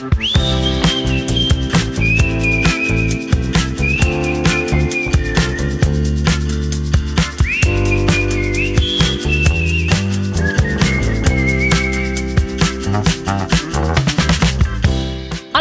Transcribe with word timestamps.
Hola, 0.00 0.08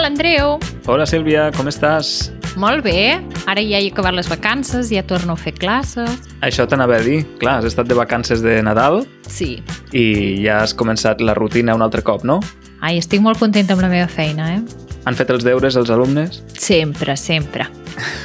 Andreu. 0.07 0.55
Hola 0.87 1.03
Sílvia, 1.05 1.51
com 1.51 1.67
estàs? 1.67 2.31
Molt 2.55 2.85
bé. 2.87 3.19
Ara 3.43 3.59
ja 3.59 3.81
he 3.81 3.89
acabat 3.91 4.15
les 4.15 4.29
vacances, 4.31 4.87
ja 4.87 5.03
torno 5.03 5.35
a 5.35 5.39
fer 5.39 5.51
classes. 5.59 6.15
Això 6.39 6.63
t'anava 6.63 6.95
a 6.95 7.03
dir. 7.03 7.25
Clar, 7.43 7.57
has 7.59 7.67
estat 7.73 7.91
de 7.91 7.99
vacances 7.99 8.39
de 8.39 8.61
Nadal 8.63 9.03
Sí. 9.27 9.61
i 9.91 10.39
ja 10.45 10.61
has 10.63 10.71
començat 10.73 11.19
la 11.19 11.35
rutina 11.35 11.75
un 11.75 11.81
altre 11.81 12.01
cop, 12.07 12.23
no? 12.23 12.39
Ai, 12.82 12.98
estic 13.00 13.20
molt 13.23 13.39
contenta 13.41 13.75
amb 13.75 13.84
la 13.84 13.89
meva 13.91 14.07
feina, 14.07 14.54
eh? 14.55 14.89
Han 15.07 15.16
fet 15.20 15.32
els 15.34 15.43
deures 15.43 15.75
els 15.79 15.89
alumnes? 15.92 16.42
Sempre, 16.56 17.15
sempre. 17.20 17.65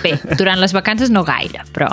Bé, 0.02 0.14
durant 0.38 0.60
les 0.62 0.74
vacances 0.76 1.10
no 1.10 1.24
gaire, 1.26 1.64
però... 1.74 1.88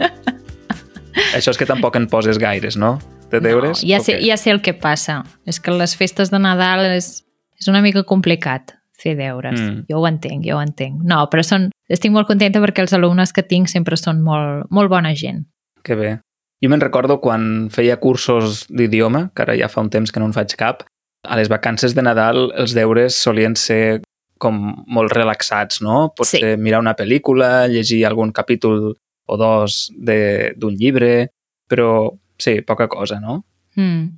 Això 1.36 1.52
és 1.52 1.58
que 1.58 1.66
tampoc 1.66 1.96
en 1.98 2.06
poses 2.10 2.38
gaires, 2.42 2.76
no? 2.78 2.98
De 3.30 3.40
deures? 3.42 3.82
No, 3.82 3.88
ja, 3.88 4.00
sé, 4.02 4.18
ja 4.22 4.36
sé 4.38 4.50
el 4.54 4.62
que 4.62 4.74
passa. 4.74 5.20
És 5.46 5.60
que 5.62 5.74
les 5.74 5.94
festes 5.98 6.30
de 6.30 6.38
Nadal 6.42 6.86
és, 6.90 7.20
és 7.58 7.70
una 7.70 7.82
mica 7.82 8.02
complicat 8.06 8.74
fer 9.00 9.16
deures. 9.18 9.58
Mm. 9.58 9.84
Jo 9.90 10.00
ho 10.00 10.08
entenc, 10.08 10.44
jo 10.46 10.58
ho 10.58 10.62
entenc. 10.62 11.02
No, 11.06 11.22
però 11.32 11.44
són, 11.46 11.70
estic 11.90 12.12
molt 12.14 12.28
contenta 12.30 12.62
perquè 12.62 12.84
els 12.84 12.94
alumnes 12.96 13.32
que 13.34 13.46
tinc 13.46 13.70
sempre 13.72 13.98
són 13.98 14.22
molt, 14.26 14.66
molt 14.74 14.92
bona 14.92 15.14
gent. 15.16 15.46
Que 15.86 15.96
bé. 15.96 16.18
Jo 16.60 16.68
me'n 16.68 16.82
recordo 16.82 17.20
quan 17.24 17.70
feia 17.72 17.96
cursos 18.02 18.66
d'idioma, 18.68 19.30
que 19.34 19.46
ara 19.46 19.56
ja 19.56 19.70
fa 19.72 19.80
un 19.80 19.88
temps 19.92 20.12
que 20.12 20.20
no 20.20 20.28
en 20.28 20.36
faig 20.36 20.52
cap, 20.60 20.84
a 21.22 21.36
les 21.36 21.48
vacances 21.48 21.94
de 21.94 22.02
Nadal 22.02 22.50
els 22.56 22.72
deures 22.74 23.14
solien 23.14 23.56
ser 23.56 24.00
com 24.40 24.56
molt 24.88 25.12
relaxats, 25.12 25.82
no? 25.84 26.12
Potser 26.16 26.56
mirar 26.58 26.80
una 26.80 26.94
pel·lícula, 26.96 27.66
llegir 27.68 28.06
algun 28.06 28.32
capítol 28.32 28.94
o 29.26 29.36
dos 29.36 29.90
de- 29.96 30.54
d'un 30.56 30.74
llibre, 30.74 31.30
però 31.68 32.10
sí, 32.38 32.62
poca 32.62 32.88
cosa, 32.88 33.20
no? 33.20 33.44
Mm. 33.76 34.16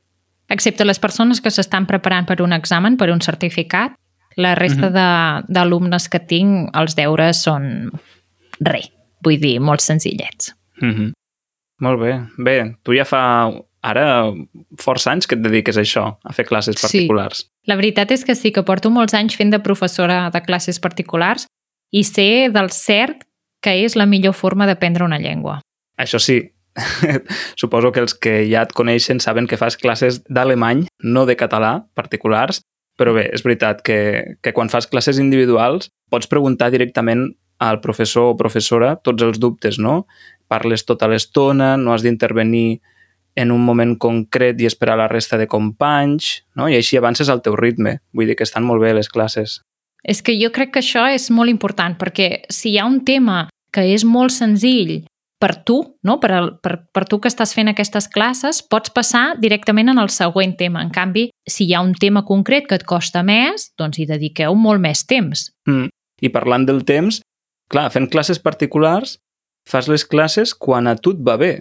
Excepte 0.48 0.84
les 0.84 0.98
persones 1.00 1.40
que 1.40 1.50
s'estan 1.50 1.86
preparant 1.86 2.26
per 2.26 2.40
un 2.42 2.52
examen, 2.52 2.96
per 2.96 3.10
un 3.10 3.20
certificat, 3.20 3.94
la 4.36 4.54
resta 4.54 4.88
Mhm. 4.88 4.92
de 4.94 5.52
d'alumnes 5.52 6.08
que 6.08 6.20
tinc, 6.20 6.70
els 6.76 6.94
deures 6.94 7.42
són 7.42 7.90
re, 8.60 8.82
vull 9.20 9.40
dir, 9.40 9.58
molt 9.60 9.80
senzillets. 9.80 10.54
Mm 10.80 10.90
-hmm. 10.94 11.12
Molt 11.80 12.00
bé. 12.00 12.20
Bé, 12.38 12.76
tu 12.82 12.92
ja 12.94 13.04
fa 13.04 13.50
ara 13.82 14.32
força 14.80 15.10
anys 15.12 15.26
que 15.26 15.34
et 15.34 15.42
dediques 15.42 15.76
a 15.76 15.82
això, 15.82 16.04
a 16.22 16.32
fer 16.32 16.46
classes 16.46 16.76
Sí. 16.78 16.82
particulars. 16.86 17.48
La 17.66 17.76
veritat 17.76 18.10
és 18.10 18.24
que 18.24 18.34
sí, 18.34 18.52
que 18.52 18.62
porto 18.62 18.90
molts 18.90 19.14
anys 19.14 19.36
fent 19.36 19.50
de 19.50 19.60
professora 19.60 20.30
de 20.30 20.40
classes 20.42 20.78
particulars 20.80 21.46
i 21.90 22.04
sé 22.04 22.48
del 22.50 22.70
cert 22.70 23.26
que 23.62 23.84
és 23.84 23.94
la 23.96 24.06
millor 24.06 24.34
forma 24.34 24.66
d'aprendre 24.66 25.04
una 25.04 25.18
llengua. 25.18 25.60
Això 25.98 26.18
sí, 26.18 26.50
suposo 27.56 27.92
que 27.92 28.00
els 28.00 28.14
que 28.14 28.48
ja 28.50 28.62
et 28.62 28.72
coneixen 28.72 29.20
saben 29.20 29.46
que 29.46 29.58
fas 29.60 29.76
classes 29.76 30.22
d'alemany, 30.24 30.86
no 31.02 31.26
de 31.26 31.36
català, 31.36 31.86
particulars, 31.94 32.62
però 32.98 33.14
bé, 33.14 33.28
és 33.32 33.42
veritat 33.44 33.82
que, 33.82 34.36
que 34.42 34.52
quan 34.52 34.68
fas 34.72 34.86
classes 34.86 35.18
individuals 35.18 35.90
pots 36.10 36.28
preguntar 36.28 36.70
directament 36.70 37.30
al 37.62 37.80
professor 37.80 38.32
o 38.32 38.36
professora 38.36 38.96
tots 39.04 39.22
els 39.22 39.38
dubtes, 39.38 39.78
no? 39.78 40.06
Parles 40.50 40.84
tota 40.84 41.08
l'estona, 41.08 41.76
no 41.76 41.94
has 41.94 42.02
d'intervenir 42.02 42.80
en 43.36 43.52
un 43.52 43.62
moment 43.64 43.94
concret 43.98 44.60
i 44.60 44.68
esperar 44.68 44.98
la 45.00 45.08
resta 45.08 45.38
de 45.40 45.48
companys, 45.48 46.42
no? 46.58 46.68
I 46.68 46.76
així 46.76 46.98
avances 46.98 47.30
al 47.32 47.42
teu 47.42 47.56
ritme. 47.56 47.98
Vull 48.12 48.28
dir 48.28 48.36
que 48.36 48.46
estan 48.46 48.66
molt 48.68 48.82
bé 48.82 48.92
les 48.94 49.08
classes. 49.08 49.60
És 50.02 50.20
que 50.22 50.34
jo 50.36 50.50
crec 50.52 50.72
que 50.74 50.82
això 50.82 51.06
és 51.08 51.30
molt 51.30 51.50
important, 51.50 51.94
perquè 51.98 52.44
si 52.50 52.72
hi 52.72 52.78
ha 52.78 52.88
un 52.88 53.00
tema 53.06 53.46
que 53.72 53.86
és 53.94 54.04
molt 54.04 54.34
senzill 54.34 55.00
per 55.42 55.56
tu, 55.66 55.80
no? 56.06 56.18
per, 56.22 56.30
al, 56.30 56.48
per, 56.62 56.76
per 56.94 57.02
tu 57.10 57.18
que 57.18 57.30
estàs 57.30 57.54
fent 57.56 57.72
aquestes 57.72 58.06
classes, 58.12 58.60
pots 58.62 58.92
passar 58.94 59.24
directament 59.42 59.90
en 59.90 59.98
el 59.98 60.10
següent 60.14 60.54
tema. 60.58 60.84
En 60.84 60.92
canvi, 60.94 61.30
si 61.48 61.66
hi 61.66 61.74
ha 61.74 61.82
un 61.82 61.96
tema 61.98 62.22
concret 62.28 62.68
que 62.70 62.78
et 62.78 62.86
costa 62.86 63.24
més, 63.26 63.72
doncs 63.78 63.98
hi 63.98 64.06
dediqueu 64.06 64.54
molt 64.54 64.82
més 64.82 65.02
temps. 65.10 65.48
Mm. 65.66 65.90
I 66.22 66.30
parlant 66.30 66.68
del 66.68 66.84
temps, 66.86 67.18
clar, 67.72 67.88
fent 67.90 68.06
classes 68.12 68.38
particulars, 68.38 69.16
fas 69.66 69.88
les 69.90 70.06
classes 70.06 70.54
quan 70.54 70.86
a 70.86 70.94
tu 70.94 71.16
et 71.16 71.26
va 71.26 71.34
bé. 71.40 71.52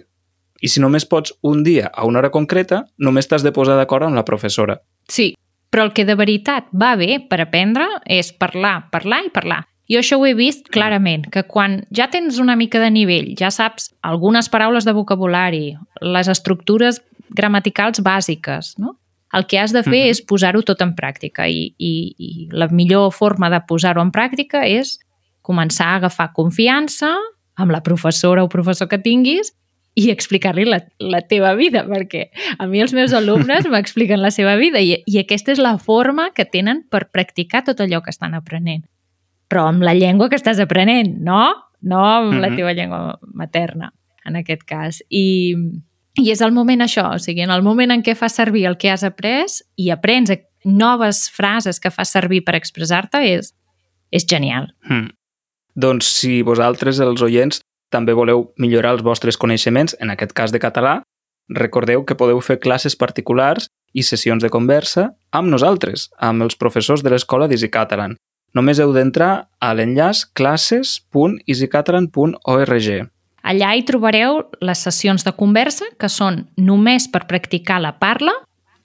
I 0.62 0.68
si 0.70 0.80
només 0.80 1.04
pots 1.04 1.34
un 1.42 1.64
dia 1.66 1.90
a 1.92 2.04
una 2.06 2.20
hora 2.20 2.30
concreta, 2.30 2.84
només 2.98 3.26
t'has 3.28 3.42
de 3.42 3.50
posar 3.52 3.76
d'acord 3.76 4.06
amb 4.06 4.14
la 4.14 4.24
professora. 4.24 4.78
Sí, 5.10 5.32
però 5.72 5.88
el 5.88 5.92
que 5.92 6.04
de 6.06 6.14
veritat 6.14 6.68
va 6.72 6.94
bé 6.96 7.18
per 7.28 7.40
aprendre 7.42 7.88
és 8.06 8.30
parlar, 8.32 8.88
parlar 8.92 9.24
i 9.26 9.30
parlar. 9.34 9.64
Jo 9.90 9.98
això 9.98 10.16
ho 10.20 10.26
he 10.26 10.34
vist 10.38 10.68
clarament, 10.70 11.26
que 11.32 11.42
quan 11.42 11.80
ja 11.90 12.06
tens 12.08 12.38
una 12.38 12.54
mica 12.56 12.78
de 12.78 12.90
nivell, 12.94 13.34
ja 13.36 13.50
saps 13.50 13.90
algunes 14.06 14.48
paraules 14.48 14.86
de 14.86 14.92
vocabulari, 14.94 15.74
les 16.00 16.28
estructures 16.28 17.00
gramaticals 17.34 18.00
bàsiques, 18.04 18.78
no? 18.78 18.98
El 19.32 19.46
que 19.48 19.58
has 19.58 19.72
de 19.72 19.82
fer 19.82 20.04
Mhm. 20.04 20.10
és 20.10 20.20
posar-ho 20.22 20.62
tot 20.62 20.80
en 20.82 20.94
pràctica 20.94 21.48
i, 21.48 21.74
i, 21.78 22.14
i 22.18 22.48
la 22.52 22.68
millor 22.68 23.10
forma 23.10 23.48
de 23.50 23.60
posar-ho 23.66 24.02
en 24.02 24.12
pràctica 24.12 24.62
és 24.68 24.98
començar 25.42 25.86
a 25.86 25.96
agafar 25.96 26.32
confiança 26.34 27.16
amb 27.56 27.72
la 27.72 27.82
professora 27.82 28.44
o 28.44 28.48
professor 28.48 28.88
que 28.88 28.98
tinguis 28.98 29.52
i 29.94 30.08
explicar-li 30.10 30.64
la, 30.64 30.78
la 30.98 31.20
teva 31.28 31.52
vida, 31.54 31.82
perquè 31.84 32.30
a 32.58 32.66
mi 32.66 32.80
els 32.80 32.94
meus 32.96 33.12
alumnes 33.12 33.66
m'expliquen 33.72 34.22
la 34.22 34.30
seva 34.32 34.56
vida 34.56 34.80
i, 34.80 35.02
i 35.06 35.18
aquesta 35.20 35.52
és 35.52 35.60
la 35.60 35.76
forma 35.78 36.30
que 36.32 36.46
tenen 36.48 36.84
per 36.90 37.10
practicar 37.12 37.64
tot 37.66 37.80
allò 37.84 38.00
que 38.02 38.10
estan 38.10 38.34
aprenent. 38.34 38.84
Però 39.52 39.66
amb 39.68 39.84
la 39.84 39.92
llengua 39.92 40.30
que 40.32 40.38
estàs 40.40 40.60
aprenent, 40.64 41.18
no? 41.20 41.42
No 41.82 42.04
amb 42.04 42.38
la 42.40 42.48
Mhm. 42.48 42.56
teva 42.56 42.72
llengua 42.72 43.18
materna, 43.34 43.92
en 44.24 44.36
aquest 44.36 44.62
cas. 44.64 45.02
I, 45.10 45.56
I 46.16 46.30
és 46.30 46.40
el 46.40 46.52
moment 46.52 46.80
això, 46.80 47.14
o 47.14 47.18
sigui, 47.18 47.42
en 47.42 47.50
el 47.50 47.62
moment 47.62 47.90
en 47.90 48.02
què 48.02 48.14
fas 48.16 48.34
servir 48.36 48.66
el 48.66 48.76
que 48.78 48.90
has 48.90 49.02
après 49.04 49.60
i 49.76 49.90
aprens 49.90 50.30
noves 50.64 51.28
frases 51.30 51.80
que 51.80 51.90
fas 51.90 52.08
servir 52.12 52.44
per 52.44 52.54
expressar-te, 52.54 53.18
és, 53.34 53.54
és 54.12 54.24
genial. 54.28 54.68
Mm. 54.88 55.10
Doncs 55.74 56.06
si 56.06 56.42
vosaltres, 56.42 57.00
els 57.00 57.20
oients, 57.22 57.60
també 57.92 58.16
voleu 58.16 58.48
millorar 58.58 58.92
els 58.96 59.04
vostres 59.04 59.36
coneixements, 59.38 59.96
en 60.00 60.10
aquest 60.10 60.32
cas 60.32 60.52
de 60.52 60.58
català, 60.62 61.02
recordeu 61.52 62.04
que 62.08 62.16
podeu 62.16 62.40
fer 62.40 62.58
classes 62.62 62.96
particulars 62.96 63.68
i 63.92 64.02
sessions 64.02 64.42
de 64.42 64.50
conversa 64.50 65.14
amb 65.32 65.48
nosaltres, 65.52 66.10
amb 66.18 66.42
els 66.42 66.56
professors 66.56 67.02
de 67.04 67.10
l'escola 67.12 67.48
d'Easy 67.48 67.68
Catalan. 67.72 68.16
Només 68.56 68.78
heu 68.80 68.92
d'entrar 68.92 69.48
a 69.60 69.74
l'enllaç 69.74 70.24
classes.easycatalan.org. 70.36 73.08
Allà 73.42 73.74
hi 73.74 73.82
trobareu 73.82 74.46
les 74.62 74.78
sessions 74.86 75.24
de 75.26 75.32
conversa, 75.34 75.84
que 75.98 76.08
són 76.08 76.46
només 76.56 77.10
per 77.10 77.26
practicar 77.26 77.80
la 77.82 77.98
parla, 77.98 78.32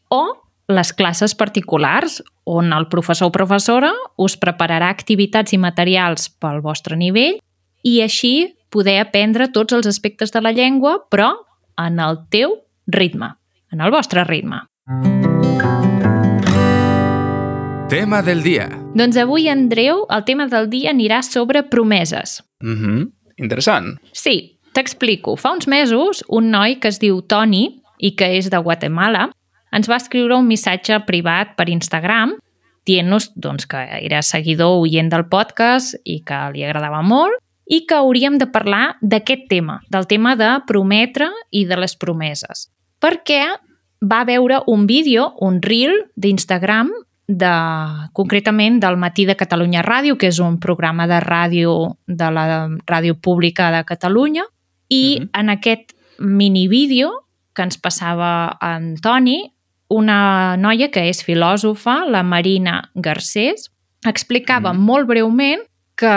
o 0.09 0.47
les 0.67 0.91
classes 0.93 1.35
particulars, 1.35 2.23
on 2.47 2.73
el 2.73 2.87
professor 2.91 3.29
o 3.29 3.31
professora 3.31 3.91
us 4.17 4.37
prepararà 4.39 4.89
activitats 4.89 5.53
i 5.53 5.59
materials 5.59 6.29
pel 6.41 6.61
vostre 6.63 6.97
nivell 6.99 7.39
i 7.83 8.01
així 8.03 8.56
poder 8.69 8.99
aprendre 8.99 9.49
tots 9.53 9.73
els 9.73 9.87
aspectes 9.87 10.31
de 10.31 10.41
la 10.41 10.51
llengua, 10.51 10.97
però 11.09 11.33
en 11.77 11.99
el 11.99 12.19
teu 12.29 12.57
ritme, 12.87 13.33
en 13.71 13.81
el 13.81 13.91
vostre 13.91 14.23
ritme. 14.23 14.63
Tema 17.87 18.21
del 18.21 18.43
dia. 18.43 18.67
Doncs 18.95 19.15
avui, 19.17 19.47
Andreu, 19.47 20.05
el 20.11 20.23
tema 20.27 20.47
del 20.51 20.67
dia 20.69 20.91
anirà 20.91 21.21
sobre 21.23 21.63
promeses. 21.63 22.43
Mm 22.59 22.75
-hmm. 22.75 23.11
Interessant. 23.37 23.99
Sí, 24.11 24.59
t'explico. 24.73 25.35
Fa 25.35 25.51
uns 25.53 25.67
mesos, 25.67 26.23
un 26.27 26.49
noi 26.49 26.79
que 26.79 26.87
es 26.87 26.99
diu 26.99 27.21
Toni 27.21 27.81
i 27.97 28.15
que 28.15 28.37
és 28.37 28.49
de 28.49 28.57
Guatemala 28.57 29.31
ens 29.71 29.89
va 29.89 29.95
escriure 29.95 30.35
un 30.35 30.47
missatge 30.47 30.99
privat 31.05 31.55
per 31.55 31.69
Instagram 31.69 32.35
dient-nos 32.87 33.31
doncs, 33.35 33.67
que 33.67 33.81
era 34.01 34.21
seguidor 34.21 34.79
oient 34.81 35.11
del 35.11 35.27
podcast 35.27 35.97
i 36.05 36.21
que 36.25 36.39
li 36.53 36.63
agradava 36.63 37.01
molt 37.01 37.35
i 37.69 37.85
que 37.85 37.95
hauríem 37.95 38.37
de 38.37 38.47
parlar 38.47 38.97
d'aquest 39.01 39.47
tema, 39.49 39.81
del 39.89 40.07
tema 40.07 40.35
de 40.35 40.49
prometre 40.67 41.29
i 41.51 41.65
de 41.65 41.77
les 41.77 41.95
promeses. 41.95 42.69
Perquè 43.01 43.43
va 44.01 44.23
veure 44.25 44.61
un 44.67 44.85
vídeo, 44.87 45.33
un 45.39 45.61
reel 45.61 46.05
d'Instagram 46.15 46.91
de, 47.27 47.51
concretament 48.13 48.79
del 48.79 48.95
Matí 48.97 49.25
de 49.25 49.35
Catalunya 49.35 49.83
Ràdio, 49.83 50.15
que 50.17 50.27
és 50.31 50.39
un 50.39 50.59
programa 50.63 51.07
de 51.07 51.19
ràdio 51.19 51.97
de 52.07 52.31
la 52.31 52.45
ràdio 52.87 53.17
pública 53.19 53.71
de 53.71 53.83
Catalunya, 53.83 54.45
i 54.87 55.17
Mhm. 55.19 55.23
uh 55.23 55.25
-huh. 55.27 55.39
en 55.41 55.49
aquest 55.49 55.91
minivídeo 56.19 57.11
que 57.53 57.63
ens 57.63 57.77
passava 57.77 58.57
en 58.61 58.95
Toni, 58.95 59.53
una 59.89 60.55
noia 60.57 60.89
que 60.91 61.09
és 61.09 61.23
filòsofa, 61.23 62.05
la 62.05 62.23
Marina 62.23 62.91
Garcés, 62.95 63.71
explicava 64.05 64.73
Mhm. 64.73 64.81
molt 64.81 65.07
breument 65.07 65.61
que 65.97 66.13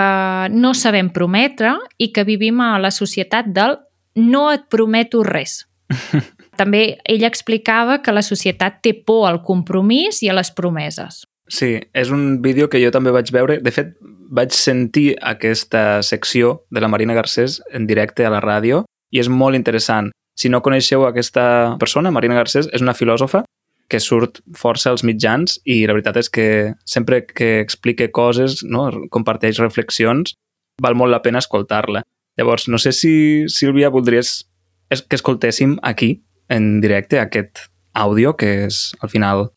no 0.53 0.75
sabem 0.77 1.09
prometre 1.11 1.75
i 1.99 2.11
que 2.13 2.27
vivim 2.29 2.61
a 2.61 2.77
la 2.79 2.93
societat 2.93 3.49
del 3.57 3.79
no 4.15 4.51
et 4.53 4.69
prometo 4.71 5.25
res. 5.25 5.65
També 6.61 7.01
ella 7.09 7.31
explicava 7.31 8.01
que 8.05 8.13
la 8.13 8.23
societat 8.23 8.83
té 8.85 8.93
por 8.95 9.27
al 9.29 9.41
compromís 9.43 10.21
i 10.23 10.29
a 10.29 10.37
les 10.37 10.53
promeses. 10.53 11.25
Sí, 11.51 11.81
és 11.97 12.11
un 12.15 12.43
vídeo 12.43 12.69
que 12.71 12.79
jo 12.79 12.93
també 12.95 13.11
vaig 13.11 13.33
veure. 13.35 13.57
De 13.59 13.73
fet, 13.75 13.97
vaig 14.31 14.53
sentir 14.55 15.17
aquesta 15.19 16.03
secció 16.07 16.61
de 16.71 16.83
la 16.85 16.91
Marina 16.93 17.17
Garcés 17.17 17.59
en 17.75 17.89
directe 17.89 18.27
a 18.27 18.31
la 18.31 18.43
ràdio 18.45 18.85
i 19.11 19.19
és 19.19 19.29
molt 19.29 19.59
interessant. 19.59 20.13
Si 20.39 20.49
no 20.49 20.63
coneixeu 20.63 21.09
aquesta 21.09 21.77
persona, 21.81 22.13
Marina 22.15 22.39
Garcés 22.39 22.69
és 22.71 22.85
una 22.85 22.95
filòsofa 22.95 23.43
que 23.91 24.01
surt 24.01 24.41
força 24.57 24.93
als 24.93 25.03
mitjans 25.07 25.59
i 25.67 25.83
la 25.89 25.97
veritat 25.97 26.21
és 26.23 26.31
que 26.33 26.47
sempre 26.87 27.25
que 27.27 27.59
explique 27.61 28.11
coses, 28.15 28.61
no, 28.63 28.87
comparteix 29.11 29.61
reflexions, 29.63 30.37
val 30.81 30.97
molt 30.97 31.13
la 31.13 31.23
pena 31.25 31.43
escoltar-la. 31.43 32.05
Llavors, 32.39 32.69
no 32.71 32.79
sé 32.79 32.95
si, 32.97 33.13
Sílvia, 33.51 33.91
voldries 33.93 34.45
que 34.91 35.19
escoltéssim 35.19 35.77
aquí, 35.83 36.23
en 36.49 36.81
directe, 36.81 37.21
aquest 37.21 37.67
àudio, 37.95 38.37
que 38.39 38.67
és, 38.67 38.91
al 39.03 39.11
final, 39.13 39.51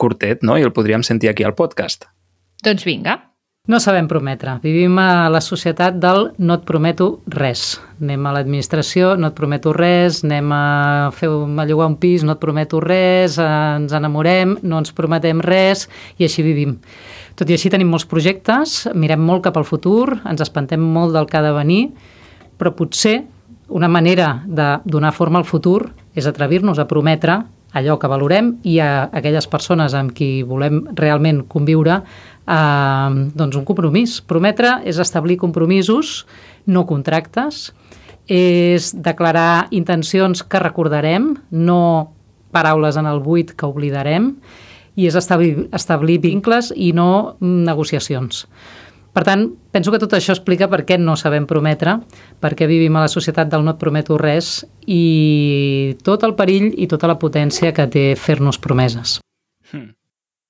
curtet, 0.00 0.42
no? 0.42 0.56
I 0.58 0.66
el 0.66 0.74
podríem 0.74 1.04
sentir 1.06 1.30
aquí 1.30 1.46
al 1.46 1.54
podcast. 1.58 2.08
Doncs 2.64 2.86
vinga. 2.86 3.18
No 3.64 3.78
sabem 3.80 4.04
prometre. 4.04 4.58
Vivim 4.60 4.98
a 5.00 5.30
la 5.32 5.40
societat 5.40 5.94
del 5.96 6.26
no 6.36 6.58
et 6.58 6.66
prometo 6.68 7.06
res. 7.32 7.78
Anem 7.96 8.26
a 8.28 8.34
l'administració, 8.36 9.14
no 9.16 9.30
et 9.30 9.38
prometo 9.38 9.72
res, 9.72 10.18
anem 10.26 10.50
a 10.52 10.58
fer 11.16 11.30
a 11.32 11.64
llogar 11.64 11.86
un 11.88 11.94
pis, 11.96 12.26
no 12.28 12.34
et 12.34 12.42
prometo 12.42 12.82
res, 12.84 13.38
ens 13.40 13.94
enamorem, 13.96 14.58
no 14.68 14.82
ens 14.82 14.92
prometem 14.92 15.40
res 15.40 15.86
i 16.18 16.28
així 16.28 16.44
vivim. 16.44 16.76
Tot 17.40 17.48
i 17.48 17.56
així 17.56 17.72
tenim 17.72 17.88
molts 17.88 18.04
projectes, 18.04 18.82
mirem 18.92 19.24
molt 19.24 19.46
cap 19.48 19.56
al 19.56 19.64
futur, 19.64 20.18
ens 20.28 20.44
espantem 20.44 20.84
molt 20.84 21.16
del 21.16 21.24
que 21.24 21.40
ha 21.40 21.44
de 21.48 21.56
venir, 21.56 21.86
però 22.60 22.76
potser 22.76 23.22
una 23.72 23.88
manera 23.88 24.42
de 24.44 24.74
donar 24.84 25.16
forma 25.16 25.40
al 25.40 25.48
futur 25.48 25.86
és 26.12 26.28
atrevir-nos 26.28 26.76
a 26.76 26.84
prometre 26.84 27.40
allò 27.74 27.98
que 27.98 28.10
valorem 28.10 28.54
i 28.62 28.78
a 28.80 29.08
aquelles 29.12 29.48
persones 29.50 29.94
amb 29.98 30.14
qui 30.14 30.44
volem 30.46 30.84
realment 30.96 31.42
conviure 31.50 31.98
eh, 32.00 33.14
doncs 33.34 33.58
un 33.58 33.66
compromís. 33.66 34.20
Prometre 34.22 34.78
és 34.86 35.00
establir 35.02 35.38
compromisos, 35.42 36.22
no 36.66 36.86
contractes, 36.86 37.72
és 38.30 38.92
declarar 38.96 39.66
intencions 39.74 40.44
que 40.46 40.62
recordarem, 40.62 41.34
no 41.50 42.14
paraules 42.54 42.96
en 42.96 43.10
el 43.10 43.20
buit 43.20 43.52
que 43.58 43.66
oblidarem, 43.68 44.32
i 44.94 45.08
és 45.10 45.16
establir, 45.18 45.66
establir 45.74 46.20
vincles 46.22 46.70
i 46.76 46.92
no 46.94 47.36
negociacions. 47.42 48.44
Per 49.14 49.22
tant, 49.22 49.44
penso 49.70 49.92
que 49.94 50.00
tot 50.02 50.16
això 50.16 50.34
explica 50.34 50.66
per 50.70 50.82
què 50.88 50.98
no 50.98 51.14
sabem 51.14 51.46
prometre, 51.46 52.00
per 52.42 52.50
què 52.58 52.66
vivim 52.66 52.96
a 52.98 53.04
la 53.04 53.10
societat 53.12 53.50
del 53.52 53.62
no 53.62 53.76
et 53.76 53.78
prometo 53.78 54.18
res 54.18 54.64
i 54.90 55.94
tot 56.02 56.26
el 56.26 56.34
perill 56.34 56.72
i 56.74 56.88
tota 56.90 57.06
la 57.06 57.18
potència 57.20 57.70
que 57.76 57.86
té 57.86 58.04
fer-nos 58.18 58.58
promeses. 58.58 59.20
Hmm. 59.70 59.92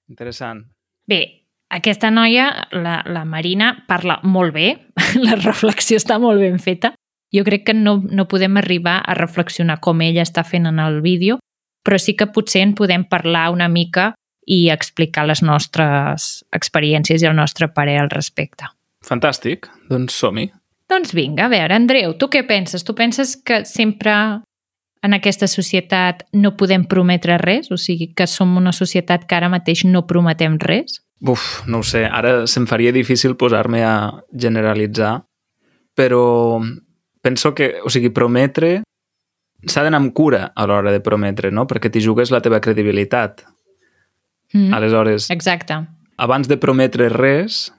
Interessant. 0.08 0.64
Bé, 1.04 1.20
aquesta 1.68 2.08
noia, 2.10 2.48
la, 2.72 3.02
la 3.04 3.26
Marina, 3.28 3.74
parla 3.88 4.20
molt 4.24 4.56
bé, 4.56 4.68
la 5.26 5.36
reflexió 5.42 6.00
està 6.00 6.16
molt 6.22 6.40
ben 6.40 6.56
feta. 6.56 6.94
Jo 7.34 7.44
crec 7.44 7.66
que 7.68 7.76
no, 7.76 7.98
no 8.00 8.28
podem 8.30 8.56
arribar 8.56 9.00
a 9.04 9.16
reflexionar 9.18 9.80
com 9.84 10.00
ella 10.06 10.24
està 10.24 10.44
fent 10.46 10.70
en 10.70 10.80
el 10.80 11.02
vídeo, 11.04 11.40
però 11.84 11.98
sí 12.00 12.14
que 12.16 12.30
potser 12.32 12.62
en 12.64 12.76
podem 12.78 13.04
parlar 13.04 13.50
una 13.52 13.68
mica 13.68 14.14
i 14.46 14.68
explicar 14.72 15.26
les 15.28 15.42
nostres 15.42 16.44
experiències 16.52 17.22
i 17.22 17.28
el 17.28 17.36
nostre 17.36 17.68
parer 17.72 17.98
al 18.02 18.10
respecte. 18.12 18.68
Fantàstic, 19.04 19.68
doncs 19.90 20.16
som-hi. 20.20 20.50
Doncs 20.88 21.14
vinga, 21.16 21.46
a 21.46 21.52
veure, 21.52 21.74
Andreu, 21.76 22.14
tu 22.20 22.28
què 22.32 22.44
penses? 22.46 22.84
Tu 22.84 22.94
penses 22.96 23.36
que 23.36 23.62
sempre 23.64 24.12
en 25.04 25.16
aquesta 25.16 25.48
societat 25.48 26.24
no 26.32 26.54
podem 26.56 26.84
prometre 26.88 27.38
res? 27.40 27.70
O 27.72 27.78
sigui, 27.80 28.12
que 28.16 28.26
som 28.28 28.56
una 28.56 28.72
societat 28.72 29.26
que 29.28 29.36
ara 29.36 29.50
mateix 29.52 29.84
no 29.88 30.06
prometem 30.08 30.58
res? 30.60 31.00
Uf, 31.24 31.62
no 31.68 31.80
ho 31.80 31.86
sé, 31.86 32.04
ara 32.04 32.44
se'm 32.50 32.66
faria 32.68 32.92
difícil 32.92 33.36
posar-me 33.40 33.84
a 33.84 33.94
generalitzar, 34.32 35.22
però 35.96 36.60
penso 37.24 37.54
que, 37.54 37.74
o 37.84 37.92
sigui, 37.92 38.10
prometre 38.12 38.82
s'ha 39.64 39.84
d'anar 39.84 40.02
amb 40.02 40.12
cura 40.12 40.50
a 40.52 40.66
l'hora 40.68 40.92
de 40.92 41.00
prometre, 41.00 41.50
no? 41.52 41.64
Perquè 41.68 41.88
t'hi 41.88 42.02
jugues 42.04 42.32
la 42.32 42.42
teva 42.44 42.60
credibilitat. 42.60 43.44
Mm. 44.54 44.72
Aleshores, 44.74 45.30
Exacte. 45.30 45.74
abans 46.16 46.48
de 46.48 46.56
prometre 46.56 47.08
res, 47.10 47.72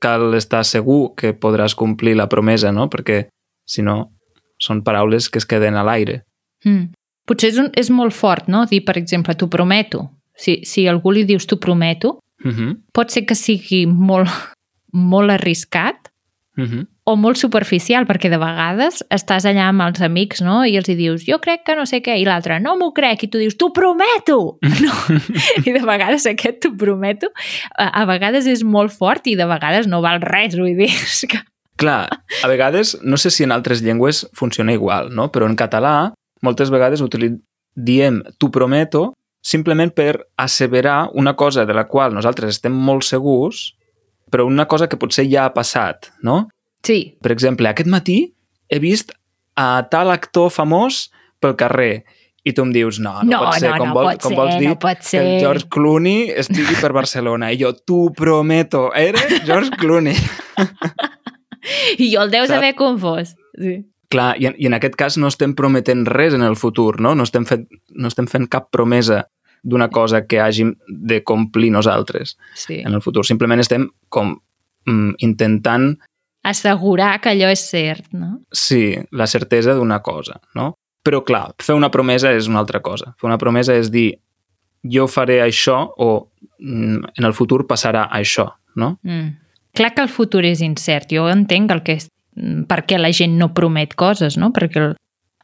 cal 0.00 0.34
estar 0.34 0.64
segur 0.68 1.14
que 1.16 1.32
podràs 1.32 1.74
complir 1.74 2.14
la 2.16 2.28
promesa, 2.28 2.70
no? 2.72 2.90
Perquè, 2.92 3.28
si 3.64 3.82
no, 3.82 4.12
són 4.60 4.82
paraules 4.84 5.30
que 5.30 5.38
es 5.40 5.46
queden 5.46 5.74
a 5.74 5.82
l'aire. 5.82 6.22
Mm. 6.64 6.92
Potser 7.26 7.48
és, 7.54 7.58
un, 7.58 7.70
és 7.74 7.88
molt 7.90 8.12
fort, 8.12 8.48
no? 8.48 8.66
Dir, 8.68 8.82
per 8.84 8.98
exemple, 9.00 9.34
t'ho 9.34 9.48
prometo. 9.48 10.10
Si, 10.36 10.58
si 10.68 10.86
algú 10.86 11.10
li 11.10 11.24
dius 11.24 11.46
t'ho 11.46 11.56
prometo, 11.56 12.18
Uh 12.44 12.50
-huh. 12.50 12.76
pot 12.92 13.08
ser 13.10 13.24
que 13.24 13.34
sigui 13.34 13.86
molt, 13.86 14.28
molt 14.92 15.30
arriscat 15.30 16.10
Uh 16.56 16.64
-huh. 16.64 16.86
O 17.04 17.14
molt 17.20 17.36
superficial, 17.36 18.06
perquè 18.08 18.30
de 18.32 18.38
vegades 18.40 19.02
estàs 19.12 19.44
allà 19.48 19.68
amb 19.68 19.84
els 19.84 20.00
amics, 20.04 20.40
no?, 20.44 20.62
i 20.64 20.78
els 20.80 20.88
hi 20.88 20.96
dius, 20.96 21.24
jo 21.28 21.36
crec 21.42 21.64
que 21.66 21.76
no 21.76 21.84
sé 21.88 22.00
què, 22.04 22.16
i 22.20 22.24
l'altre, 22.24 22.56
no 22.64 22.78
m'ho 22.80 22.90
crec, 22.96 23.26
i 23.26 23.30
tu 23.30 23.40
dius, 23.42 23.58
t'ho 23.60 23.70
prometo! 23.76 24.58
No? 24.84 24.92
I 25.64 25.72
de 25.72 25.80
vegades 25.84 26.26
aquest 26.28 26.58
t'ho 26.64 26.72
prometo, 26.76 27.30
a, 27.76 27.90
a 28.02 28.04
vegades 28.08 28.48
és 28.50 28.64
molt 28.66 28.92
fort 28.92 29.28
i 29.30 29.36
de 29.38 29.46
vegades 29.48 29.86
no 29.88 30.00
val 30.04 30.20
res, 30.24 30.56
vull 30.58 30.74
dir, 30.76 30.90
és 30.90 31.24
que... 31.30 31.40
Clar, 31.80 32.06
a 32.10 32.48
vegades, 32.48 32.94
no 33.02 33.18
sé 33.18 33.32
si 33.34 33.44
en 33.44 33.52
altres 33.54 33.82
llengües 33.82 34.24
funciona 34.36 34.74
igual, 34.74 35.10
no? 35.14 35.28
però 35.34 35.48
en 35.50 35.56
català 35.60 36.14
moltes 36.44 36.72
vegades 36.72 37.04
utili... 37.04 37.34
diem 37.74 38.20
t'ho 38.38 38.50
prometo 38.54 39.08
simplement 39.44 39.90
per 39.92 40.24
asseverar 40.40 41.10
una 41.12 41.34
cosa 41.36 41.66
de 41.66 41.74
la 41.74 41.84
qual 41.90 42.14
nosaltres 42.14 42.56
estem 42.56 42.72
molt 42.72 43.04
segurs, 43.04 43.74
però 44.30 44.46
una 44.46 44.66
cosa 44.66 44.88
que 44.88 44.96
potser 44.96 45.26
ja 45.28 45.44
ha 45.44 45.54
passat, 45.54 46.08
no? 46.22 46.46
Sí, 46.84 47.16
Per 47.22 47.32
exemple, 47.32 47.68
aquest 47.68 47.88
matí 47.88 48.18
he 48.68 48.78
vist 48.78 49.14
a 49.56 49.86
tal 49.90 50.10
actor 50.12 50.50
famós 50.52 51.08
pel 51.40 51.56
carrer 51.56 52.04
i 52.44 52.52
tu 52.52 52.64
em 52.66 52.72
dius, 52.74 52.98
no, 53.00 53.14
no, 53.22 53.30
No, 53.30 53.38
pot 53.46 53.56
ser, 53.56 53.70
no, 53.70 53.78
com, 53.80 53.88
no 53.88 53.94
vol, 53.96 54.08
pot 54.10 54.22
com 54.22 54.34
ser, 54.34 54.36
vols 54.36 54.58
dir 54.60 54.68
no 54.68 54.76
pot 54.76 55.00
que 55.00 55.16
el 55.16 55.30
ser." 55.30 55.40
George 55.40 55.68
Clooney 55.72 56.28
estigui 56.44 56.76
per 56.76 56.92
Barcelona. 56.92 57.50
I 57.52 57.60
jo, 57.62 57.72
t'ho 57.72 58.10
prometo, 58.12 58.90
era 58.92 59.20
George 59.46 59.72
Clooney. 59.80 60.18
i 62.02 62.10
jo 62.12 62.20
el 62.22 62.30
deus 62.30 62.50
Saps? 62.50 62.58
haver 62.58 62.74
confós. 62.76 63.34
Sí. 63.56 63.78
Clar, 64.12 64.34
i 64.38 64.50
en, 64.50 64.58
i 64.60 64.68
en 64.68 64.76
aquest 64.76 64.98
cas 65.00 65.16
no 65.16 65.30
estem 65.32 65.54
prometent 65.56 66.04
res 66.06 66.36
en 66.36 66.44
el 66.44 66.58
futur, 66.60 67.00
no? 67.00 67.14
No 67.16 67.24
estem, 67.24 67.46
fet, 67.48 67.64
no 67.96 68.12
estem 68.12 68.28
fent 68.30 68.46
cap 68.52 68.68
promesa 68.70 69.24
d'una 69.64 69.88
cosa 69.88 70.26
que 70.28 70.42
hàgim 70.44 70.74
de 70.86 71.22
complir 71.24 71.70
nosaltres 71.72 72.36
sí. 72.54 72.82
en 72.84 72.92
el 72.92 73.00
futur. 73.00 73.24
Simplement 73.24 73.64
estem 73.64 73.88
com 74.12 74.36
mm, 74.84 75.16
intentant, 75.24 75.94
Assegurar 76.44 77.20
que 77.24 77.30
allò 77.32 77.48
és 77.52 77.62
cert, 77.70 78.10
no? 78.12 78.40
sí, 78.52 78.94
la 79.12 79.26
certesa 79.26 79.74
d'una 79.74 80.02
cosa, 80.04 80.40
no? 80.54 80.74
Però 81.04 81.22
clar, 81.24 81.54
fer 81.60 81.74
una 81.76 81.90
promesa 81.92 82.30
és 82.32 82.46
una 82.48 82.60
altra 82.62 82.80
cosa. 82.84 83.14
Fer 83.20 83.28
una 83.28 83.38
promesa 83.40 83.74
és 83.76 83.90
dir 83.92 84.14
jo 84.84 85.06
faré 85.08 85.38
això 85.44 85.78
o 85.96 86.08
mm, 86.60 87.14
en 87.18 87.24
el 87.28 87.34
futur 87.36 87.66
passarà 87.68 88.06
això, 88.12 88.50
no? 88.76 88.98
Mm. 89.02 89.30
Clar 89.74 89.90
que 89.94 90.04
el 90.04 90.08
futur 90.12 90.44
és 90.44 90.60
incert. 90.64 91.10
Jo 91.12 91.26
entenc 91.32 91.72
el 91.72 91.82
que 91.84 91.96
és, 91.98 92.08
mm, 92.36 92.66
per 92.68 92.84
què 92.88 92.98
la 93.00 93.12
gent 93.12 93.36
no 93.40 93.52
promet 93.56 93.94
coses, 93.96 94.36
no? 94.40 94.52
Perquè 94.52 94.80
el, 94.80 94.94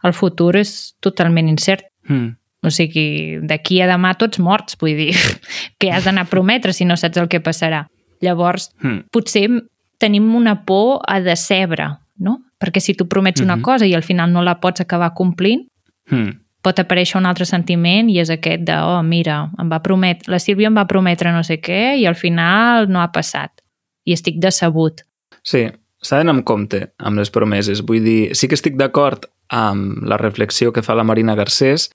el 0.04 0.12
futur 0.16 0.54
és 0.60 0.94
totalment 1.00 1.48
incert. 1.48 1.84
Mm. 2.08 2.36
O 2.62 2.68
sigui, 2.68 3.38
d'aquí 3.48 3.80
a 3.80 3.88
demà 3.88 4.12
tots 4.20 4.38
morts, 4.38 4.76
vull 4.80 4.96
dir, 4.96 5.14
que 5.80 5.92
has 5.92 6.04
d'anar 6.04 6.26
a 6.28 6.30
prometre 6.30 6.72
si 6.76 6.84
no 6.84 6.96
saps 7.00 7.16
el 7.20 7.28
que 7.32 7.40
passarà. 7.40 7.86
Llavors, 8.20 8.70
Mm. 8.84 9.06
potser 9.12 9.46
tenim 10.00 10.30
una 10.34 10.64
por 10.64 11.02
a 11.06 11.20
decebre, 11.20 11.86
no? 12.18 12.38
Perquè 12.60 12.80
si 12.80 12.94
tu 12.96 13.06
promets 13.08 13.40
una 13.40 13.56
Mhm. 13.56 13.62
cosa 13.62 13.86
i 13.86 13.94
al 13.94 14.02
final 14.02 14.32
no 14.32 14.42
la 14.42 14.58
pots 14.60 14.80
acabar 14.80 15.12
complint, 15.14 15.66
Mm. 16.10 16.30
pot 16.62 16.78
aparèixer 16.78 17.16
un 17.20 17.26
altre 17.26 17.46
sentiment 17.46 18.08
i 18.10 18.18
és 18.20 18.28
aquest 18.30 18.64
de, 18.66 18.74
oh, 18.82 19.02
mira, 19.02 19.50
em 19.58 19.68
va 19.70 19.78
prometre, 19.82 20.30
la 20.32 20.38
Sílvia 20.38 20.66
em 20.68 20.76
va 20.76 20.86
prometre 20.86 21.30
no 21.32 21.42
sé 21.44 21.60
què 21.60 21.96
i 21.96 22.06
al 22.06 22.16
final 22.16 22.88
no 22.88 23.00
ha 23.00 23.12
passat. 23.12 23.50
I 24.04 24.12
estic 24.12 24.40
decebut. 24.40 25.02
Sí, 25.42 25.68
s'ha 26.02 26.16
d'anar 26.18 26.34
amb 26.34 26.44
compte 26.44 26.92
amb 26.98 27.16
les 27.18 27.30
promeses. 27.30 27.80
Vull 27.86 28.02
dir, 28.04 28.34
sí 28.36 28.48
que 28.48 28.54
estic 28.56 28.76
d'acord 28.76 29.26
amb 29.48 30.02
la 30.04 30.16
reflexió 30.16 30.72
que 30.72 30.82
fa 30.82 30.94
la 30.94 31.04
Marina 31.04 31.34
Garcés, 31.34 31.90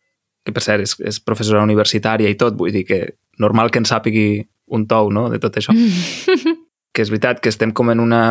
que 0.45 0.51
per 0.53 0.61
cert 0.63 0.81
és, 0.81 0.95
és 0.99 1.19
professora 1.19 1.63
universitària 1.63 2.29
i 2.29 2.35
tot, 2.35 2.55
vull 2.55 2.71
dir 2.71 2.85
que 2.85 3.15
normal 3.37 3.69
que 3.71 3.79
en 3.79 3.85
sàpigui 3.85 4.47
un 4.67 4.87
tou 4.87 5.11
no, 5.11 5.29
de 5.29 5.37
tot 5.39 5.55
això. 5.57 5.73
que 6.95 7.03
és 7.03 7.11
veritat 7.11 7.41
que 7.43 7.51
estem 7.51 7.73
com 7.75 7.91
en 7.91 7.99
una 7.99 8.21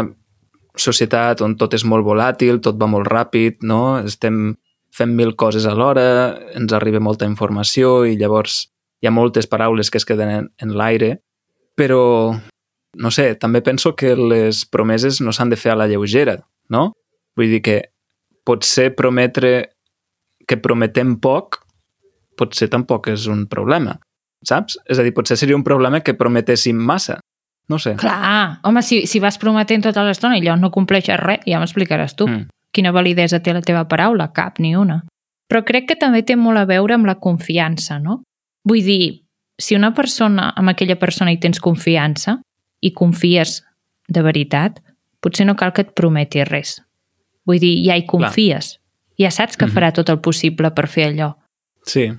societat 0.81 1.43
on 1.45 1.55
tot 1.61 1.77
és 1.77 1.85
molt 1.87 2.07
volàtil, 2.07 2.63
tot 2.65 2.79
va 2.81 2.89
molt 2.91 3.07
ràpid, 3.11 3.61
no? 3.63 3.99
estem 4.01 4.57
fent 4.95 5.13
mil 5.15 5.35
coses 5.37 5.67
alhora, 5.67 6.35
ens 6.57 6.73
arriba 6.73 7.03
molta 7.03 7.29
informació 7.29 8.05
i 8.09 8.17
llavors 8.19 8.65
hi 9.03 9.11
ha 9.11 9.15
moltes 9.15 9.47
paraules 9.51 9.91
que 9.91 10.01
es 10.01 10.07
queden 10.09 10.31
en, 10.33 10.49
en 10.63 10.75
l'aire, 10.79 11.19
però 11.77 12.33
no 12.95 13.11
sé, 13.11 13.35
també 13.35 13.61
penso 13.63 13.95
que 13.99 14.15
les 14.17 14.65
promeses 14.71 15.21
no 15.21 15.35
s'han 15.35 15.51
de 15.51 15.59
fer 15.59 15.75
a 15.75 15.79
la 15.79 15.89
lleugera, 15.91 16.39
no? 16.71 16.93
Vull 17.37 17.51
dir 17.51 17.61
que 17.67 17.79
potser 18.47 18.93
prometre 18.95 19.55
que 20.47 20.61
prometem 20.63 21.17
poc 21.23 21.65
potser 22.39 22.69
tampoc 22.71 23.09
és 23.13 23.29
un 23.31 23.47
problema. 23.51 23.99
saps? 24.45 24.77
És 24.93 24.99
a 24.99 25.05
dir, 25.07 25.15
potser 25.17 25.39
seria 25.41 25.57
un 25.57 25.65
problema 25.65 26.03
que 26.05 26.13
prometéssim 26.15 26.77
massa. 26.77 27.17
No 27.69 27.79
sé. 27.79 27.95
Clar, 27.97 28.59
home, 28.63 28.83
si, 28.83 29.07
si 29.07 29.21
vas 29.21 29.39
prometent 29.41 29.83
tota 29.87 30.03
l'estona 30.05 30.37
i 30.37 30.43
allò 30.43 30.57
no 30.61 30.71
compleixes 30.71 31.17
res, 31.21 31.41
ja 31.49 31.59
m'explicaràs 31.63 32.15
tu. 32.17 32.27
Mm. 32.29 32.47
Quina 32.75 32.93
validesa 32.93 33.41
té 33.41 33.53
la 33.55 33.63
teva 33.63 33.85
paraula? 33.89 34.33
Cap, 34.35 34.59
ni 34.61 34.75
una. 34.77 35.03
Però 35.49 35.63
crec 35.65 35.87
que 35.89 35.97
també 35.97 36.23
té 36.27 36.37
molt 36.37 36.59
a 36.59 36.65
veure 36.69 36.95
amb 36.95 37.07
la 37.07 37.15
confiança, 37.21 37.99
no? 37.99 38.23
Vull 38.69 38.83
dir, 38.85 39.23
si 39.61 39.77
una 39.77 39.93
persona, 39.95 40.51
amb 40.57 40.73
aquella 40.73 40.97
persona 40.99 41.31
hi 41.33 41.39
tens 41.39 41.61
confiança 41.61 42.39
i 42.81 42.91
confies 42.93 43.63
de 44.09 44.23
veritat, 44.23 44.81
potser 45.23 45.47
no 45.47 45.55
cal 45.57 45.73
que 45.73 45.83
et 45.87 45.95
prometi 45.97 46.43
res. 46.45 46.83
Vull 47.47 47.61
dir, 47.61 47.77
ja 47.87 47.97
hi 47.97 48.05
confies. 48.09 48.79
Ja 49.21 49.31
saps 49.31 49.57
que 49.57 49.67
Mhm. 49.67 49.73
farà 49.73 49.93
tot 49.93 50.09
el 50.11 50.19
possible 50.21 50.71
per 50.73 50.89
fer 50.89 51.13
allò. 51.13 51.35
Sí. 51.87 52.11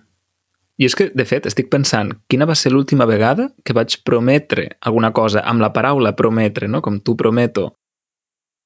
I 0.77 0.85
és 0.89 0.95
que, 0.95 1.09
de 1.15 1.23
fet, 1.25 1.45
estic 1.47 1.69
pensant, 1.71 2.11
quina 2.27 2.45
va 2.45 2.55
ser 2.55 2.71
l'última 2.73 3.05
vegada 3.07 3.49
que 3.63 3.73
vaig 3.73 3.95
prometre 4.03 4.71
alguna 4.81 5.13
cosa 5.15 5.39
amb 5.47 5.61
la 5.63 5.71
paraula 5.71 6.11
prometre, 6.15 6.67
no? 6.67 6.81
Com 6.81 6.99
tu 6.99 7.15
prometo. 7.15 7.69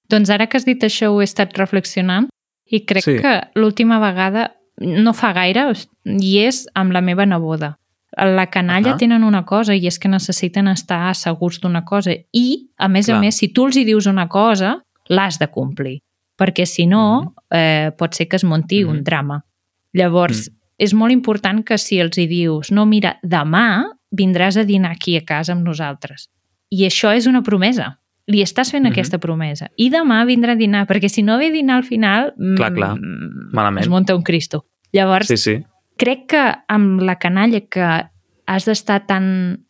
Doncs 0.09 0.29
ara 0.33 0.47
que 0.49 0.57
has 0.57 0.65
dit 0.65 0.81
això 0.83 1.11
ho 1.13 1.19
he 1.21 1.27
estat 1.27 1.53
reflexionant 1.57 2.29
i 2.65 2.79
crec 2.85 3.03
Sí. 3.03 3.17
que 3.21 3.35
l'última 3.55 3.99
vegada, 3.99 4.55
no 4.81 5.13
fa 5.13 5.33
gaire, 5.33 5.67
i 6.05 6.39
és 6.39 6.65
amb 6.73 6.91
la 6.91 7.01
meva 7.01 7.25
neboda. 7.25 7.75
A 8.17 8.25
La 8.25 8.47
canalla 8.49 8.93
Ahà. 8.95 8.97
tenen 8.97 9.23
una 9.23 9.45
cosa 9.45 9.75
i 9.75 9.85
és 9.85 9.99
que 9.99 10.09
necessiten 10.09 10.67
estar 10.67 11.13
segurs 11.15 11.59
d'una 11.61 11.85
cosa 11.85 12.11
i, 12.33 12.71
a 12.77 12.87
més 12.87 13.07
a 13.07 13.13
Clar. 13.13 13.21
més, 13.21 13.37
si 13.37 13.49
tu 13.53 13.67
els 13.67 13.77
hi 13.77 13.85
dius 13.85 14.07
una 14.07 14.27
cosa, 14.27 14.81
l'has 15.09 15.37
de 15.37 15.47
complir. 15.47 15.99
Perquè 16.39 16.65
si 16.65 16.87
no, 16.87 17.35
eh, 17.51 17.91
pot 17.97 18.13
ser 18.15 18.27
que 18.27 18.35
es 18.37 18.43
munti 18.43 18.83
Mhm. 18.83 18.89
un 18.89 19.03
drama. 19.03 19.45
Llavors, 19.93 20.49
és 20.79 20.93
molt 20.95 21.11
important 21.11 21.63
que 21.65 21.77
si 21.77 21.99
els 21.99 22.17
hi 22.17 22.25
dius 22.27 22.71
no, 22.71 22.85
mira, 22.85 23.17
demà 23.23 23.85
vindràs 24.15 24.57
a 24.57 24.63
dinar 24.65 24.91
aquí 24.95 25.17
a 25.17 25.25
casa 25.25 25.53
amb 25.53 25.65
nosaltres. 25.67 26.29
I 26.71 26.85
això 26.87 27.11
és 27.15 27.27
una 27.27 27.43
promesa. 27.43 27.99
Li 28.29 28.41
estàs 28.43 28.69
fent 28.71 28.85
Mhm. 28.85 28.91
aquesta 28.91 29.17
promesa. 29.19 29.69
I 29.75 29.89
demà 29.89 30.23
vindrà 30.25 30.53
a 30.53 30.55
dinar, 30.55 30.85
perquè 30.87 31.09
si 31.09 31.23
no 31.23 31.37
ve 31.37 31.47
a 31.47 31.51
dinar 31.51 31.77
al 31.77 31.83
final... 31.83 32.33
Clar, 32.55 32.73
clar. 32.73 32.95
mm, 32.95 33.51
Malament. 33.53 33.83
Es 33.83 33.89
munta 33.89 34.15
un 34.15 34.21
Cristo. 34.23 34.65
Llavors, 34.93 35.27
Sí, 35.27 35.37
sí. 35.37 35.63
crec 35.97 36.27
que 36.27 36.55
amb 36.67 37.01
la 37.01 37.17
canalla 37.17 37.59
que 37.61 38.05
has 38.47 38.65
d'estar 38.65 39.05
tan 39.07 39.65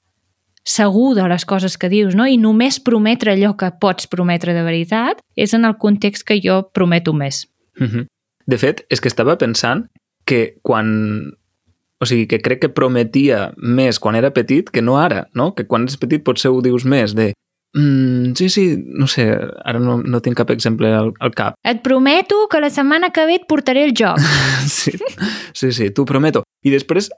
segur 0.64 1.16
de 1.16 1.28
les 1.28 1.46
coses 1.46 1.78
que 1.78 1.90
dius, 1.90 2.16
no? 2.16 2.28
i 2.28 2.38
només 2.38 2.80
prometre 2.80 3.32
allò 3.34 3.56
que 3.58 3.72
pots 3.80 4.08
prometre 4.08 4.54
de 4.54 4.62
veritat, 4.64 5.20
és 5.36 5.54
en 5.54 5.66
el 5.66 5.78
context 5.78 6.26
que 6.28 6.40
jo 6.44 6.70
prometo 6.74 7.14
més. 7.14 7.48
Mhm. 7.80 8.06
De 8.46 8.58
fet, 8.58 8.86
és 8.90 9.00
que 9.02 9.08
estava 9.08 9.38
pensant 9.38 9.88
que 10.30 10.60
quan... 10.66 10.90
O 12.00 12.08
sigui, 12.08 12.30
que 12.32 12.40
crec 12.40 12.62
que 12.64 12.72
prometia 12.72 13.50
més 13.60 13.98
quan 14.00 14.16
era 14.16 14.30
petit 14.32 14.70
que 14.72 14.84
no 14.86 14.96
ara, 15.02 15.26
no? 15.36 15.52
Que 15.56 15.66
quan 15.68 15.84
ets 15.84 16.00
petit 16.00 16.24
potser 16.24 16.52
ho 16.54 16.62
dius 16.64 16.86
més 16.88 17.12
de... 17.18 17.34
Mm, 17.76 18.32
sí, 18.40 18.48
sí, 18.50 18.64
no 18.80 19.06
sé, 19.12 19.28
ara 19.68 19.82
no, 19.84 19.98
no 20.02 20.22
tinc 20.24 20.40
cap 20.40 20.50
exemple 20.54 20.90
al, 20.96 21.12
al 21.20 21.36
cap. 21.36 21.58
Et 21.68 21.82
prometo 21.84 22.46
que 22.50 22.62
la 22.64 22.72
setmana 22.72 23.12
que 23.14 23.26
ve 23.28 23.36
et 23.42 23.50
portaré 23.52 23.84
el 23.90 23.94
joc. 23.98 24.22
Sí, 24.70 24.94
sí, 25.54 25.74
sí, 25.76 25.90
t'ho 25.92 26.06
prometo. 26.08 26.46
I 26.64 26.72
després, 26.72 27.10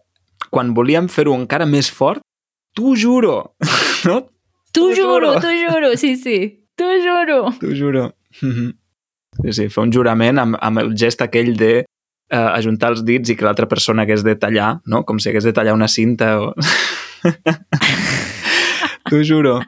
quan 0.49 0.73
volíem 0.73 1.07
fer-ho 1.11 1.35
encara 1.37 1.67
més 1.69 1.91
fort, 1.93 2.23
t'ho 2.75 2.95
juro, 2.97 3.37
no? 4.09 4.23
T'ho 4.73 4.89
juro, 4.97 5.35
t'ho 5.43 5.53
juro, 5.61 5.93
sí, 5.99 6.15
sí. 6.17 6.37
T'ho 6.79 6.89
juro. 7.05 7.41
T'ho 7.61 7.75
juro. 7.77 8.11
Mhm. 8.41 8.71
Sí, 9.41 9.53
sí, 9.55 9.65
fer 9.71 9.85
un 9.85 9.91
jurament 9.95 10.41
amb, 10.41 10.57
amb 10.59 10.81
el 10.81 10.89
gest 10.99 11.21
aquell 11.23 11.53
de 11.55 11.85
eh, 12.31 12.37
ajuntar 12.55 12.93
els 12.95 13.03
dits 13.05 13.29
i 13.29 13.35
que 13.35 13.45
l'altra 13.45 13.67
persona 13.67 14.03
hagués 14.07 14.23
de 14.23 14.35
tallar, 14.39 14.79
no? 14.85 15.03
Com 15.05 15.19
si 15.19 15.29
hagués 15.29 15.43
de 15.47 15.53
tallar 15.53 15.73
una 15.77 15.87
cinta 15.91 16.37
o... 16.41 16.53
T'ho 19.09 19.23
juro. 19.27 19.59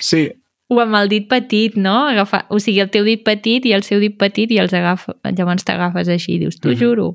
Sí, 0.00 0.30
O 0.72 0.78
amb 0.80 0.94
el 0.96 1.10
dit 1.10 1.26
petit, 1.28 1.74
no? 1.76 2.06
Agafa... 2.08 2.46
O 2.48 2.56
sigui, 2.62 2.78
el 2.80 2.88
teu 2.88 3.04
dit 3.04 3.20
petit 3.26 3.66
i 3.68 3.74
el 3.76 3.82
seu 3.84 4.00
dit 4.00 4.14
petit 4.16 4.48
i 4.54 4.56
els 4.62 4.72
agafa... 4.72 5.12
llavors 5.36 5.66
t'agafes 5.68 6.08
així 6.08 6.38
i 6.38 6.40
dius, 6.40 6.56
t'ho 6.62 6.70
Mhm. 6.72 6.78
juro. 6.80 7.08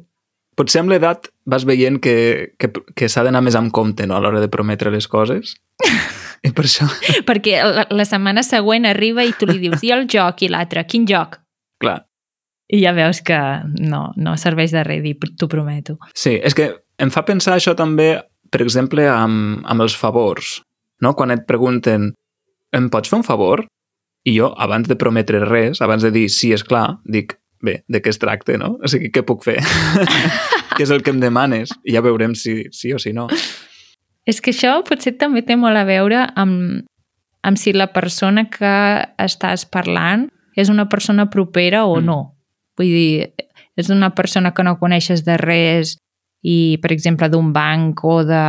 potser 0.57 0.79
amb 0.81 0.89
l'edat 0.89 1.27
vas 1.46 1.65
veient 1.65 1.98
que, 2.01 2.53
que, 2.57 2.69
que 2.98 3.07
s'ha 3.10 3.24
d'anar 3.25 3.41
més 3.46 3.55
amb 3.55 3.72
compte 3.72 4.05
no? 4.10 4.15
a 4.17 4.19
l'hora 4.22 4.39
de 4.41 4.48
prometre 4.50 4.89
les 4.93 5.07
coses. 5.07 5.55
I 6.46 6.50
per 6.53 6.65
això, 6.65 6.86
Perquè 7.29 7.60
la, 7.65 7.88
la 7.89 8.05
setmana 8.05 8.41
següent 8.46 8.86
arriba 8.86 9.24
i 9.25 9.34
tu 9.38 9.46
li 9.50 9.57
dius, 9.62 9.81
i 9.86 9.91
el 9.93 10.05
joc 10.10 10.41
i 10.46 10.50
l'altre, 10.50 10.86
quin 10.86 11.05
joc? 11.10 11.39
clar, 11.81 12.07
I 12.69 12.81
ja 12.83 12.91
veus 12.91 13.21
que 13.24 13.38
no, 13.79 14.12
no 14.19 14.36
serveix 14.38 14.74
de 14.75 14.83
res 14.83 15.03
dir, 15.03 15.15
t'ho 15.39 15.47
prometo. 15.47 15.97
Sí, 16.13 16.36
és 16.43 16.53
que 16.57 16.74
em 17.00 17.12
fa 17.13 17.24
pensar 17.24 17.55
això 17.55 17.74
també, 17.79 18.17
per 18.51 18.62
exemple, 18.65 19.05
amb, 19.07 19.62
amb 19.65 19.86
els 19.86 19.95
favors. 19.95 20.57
No? 21.01 21.13
Quan 21.15 21.31
et 21.31 21.45
pregunten, 21.47 22.12
em 22.75 22.89
pots 22.91 23.09
fer 23.09 23.19
un 23.21 23.24
favor? 23.24 23.63
I 24.27 24.33
jo, 24.36 24.50
abans 24.59 24.88
de 24.89 24.97
prometre 25.00 25.39
res, 25.45 25.79
abans 25.81 26.03
de 26.03 26.12
dir 26.12 26.25
sí, 26.33 26.51
és 26.51 26.63
clar, 26.67 26.97
dic, 27.07 27.38
bé, 27.63 27.83
de 27.88 28.01
què 28.03 28.12
es 28.12 28.19
tracta, 28.19 28.57
no? 28.59 28.74
O 28.83 28.89
sigui, 28.91 29.12
què 29.15 29.24
puc 29.24 29.45
fer? 29.47 29.62
què 30.75 30.83
és 30.83 30.91
el 30.91 31.03
que 31.05 31.13
em 31.15 31.21
demanes? 31.24 31.71
I 31.88 31.95
ja 31.95 32.03
veurem 32.03 32.36
si 32.36 32.65
sí 32.75 32.91
o 32.93 33.00
si 33.00 33.13
no. 33.15 33.29
És 34.27 34.41
que 34.43 34.51
això 34.51 34.81
potser 34.83 35.15
també 35.21 35.45
té 35.47 35.55
molt 35.55 35.79
a 35.79 35.86
veure 35.88 36.25
amb, 36.36 36.83
amb 37.47 37.57
si 37.62 37.71
la 37.71 37.88
persona 37.95 38.50
que 38.51 38.74
estàs 39.24 39.63
parlant 39.71 40.27
és 40.59 40.67
una 40.74 40.89
persona 40.91 41.29
propera 41.31 41.86
o 41.88 42.01
Mm. 42.01 42.05
no. 42.05 42.19
Vull 42.77 42.88
dir, 42.93 43.34
és 43.77 43.89
una 43.89 44.12
persona 44.15 44.53
que 44.53 44.63
no 44.63 44.77
coneixes 44.79 45.24
de 45.25 45.38
res 45.38 45.98
i, 46.43 46.77
per 46.81 46.91
exemple, 46.93 47.29
d'un 47.29 47.51
banc 47.53 48.03
o 48.05 48.24
de, 48.24 48.41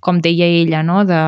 com 0.00 0.20
deia 0.20 0.46
ella, 0.46 0.82
no? 0.82 1.04
de, 1.04 1.20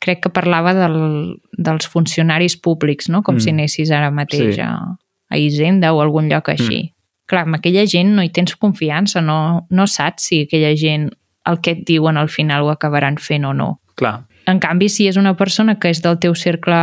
crec 0.00 0.22
que 0.24 0.30
parlava 0.32 0.72
del, 0.76 1.36
dels 1.58 1.86
funcionaris 1.88 2.56
públics, 2.56 3.08
no? 3.08 3.22
com 3.22 3.34
Mm. 3.36 3.40
si 3.40 3.50
anessis 3.50 3.90
ara 3.90 4.10
mateix 4.10 4.54
Sí. 4.56 4.60
a, 4.60 4.96
a 5.30 5.36
Hisenda 5.38 5.92
o 5.92 6.00
a 6.00 6.04
algun 6.04 6.28
lloc 6.28 6.48
així. 6.48 6.92
Clar, 7.26 7.44
amb 7.46 7.54
aquella 7.56 7.84
gent 7.86 8.14
no 8.16 8.22
hi 8.22 8.30
tens 8.30 8.56
confiança, 8.56 9.20
no, 9.20 9.66
no 9.70 9.86
saps 9.86 10.22
si 10.30 10.42
aquella 10.42 10.74
gent 10.76 11.10
el 11.46 11.60
que 11.60 11.70
et 11.72 11.84
diuen 11.86 12.16
al 12.16 12.28
final 12.28 12.62
ho 12.64 12.70
acabaran 12.70 13.16
fent 13.18 13.44
o 13.44 13.52
no. 13.54 13.80
Clar, 13.96 14.26
En 14.46 14.58
canvi, 14.58 14.88
si 14.88 15.06
és 15.06 15.16
una 15.16 15.36
persona 15.36 15.78
que 15.78 15.90
és 15.90 16.00
del 16.02 16.16
teu 16.18 16.34
cercle 16.34 16.74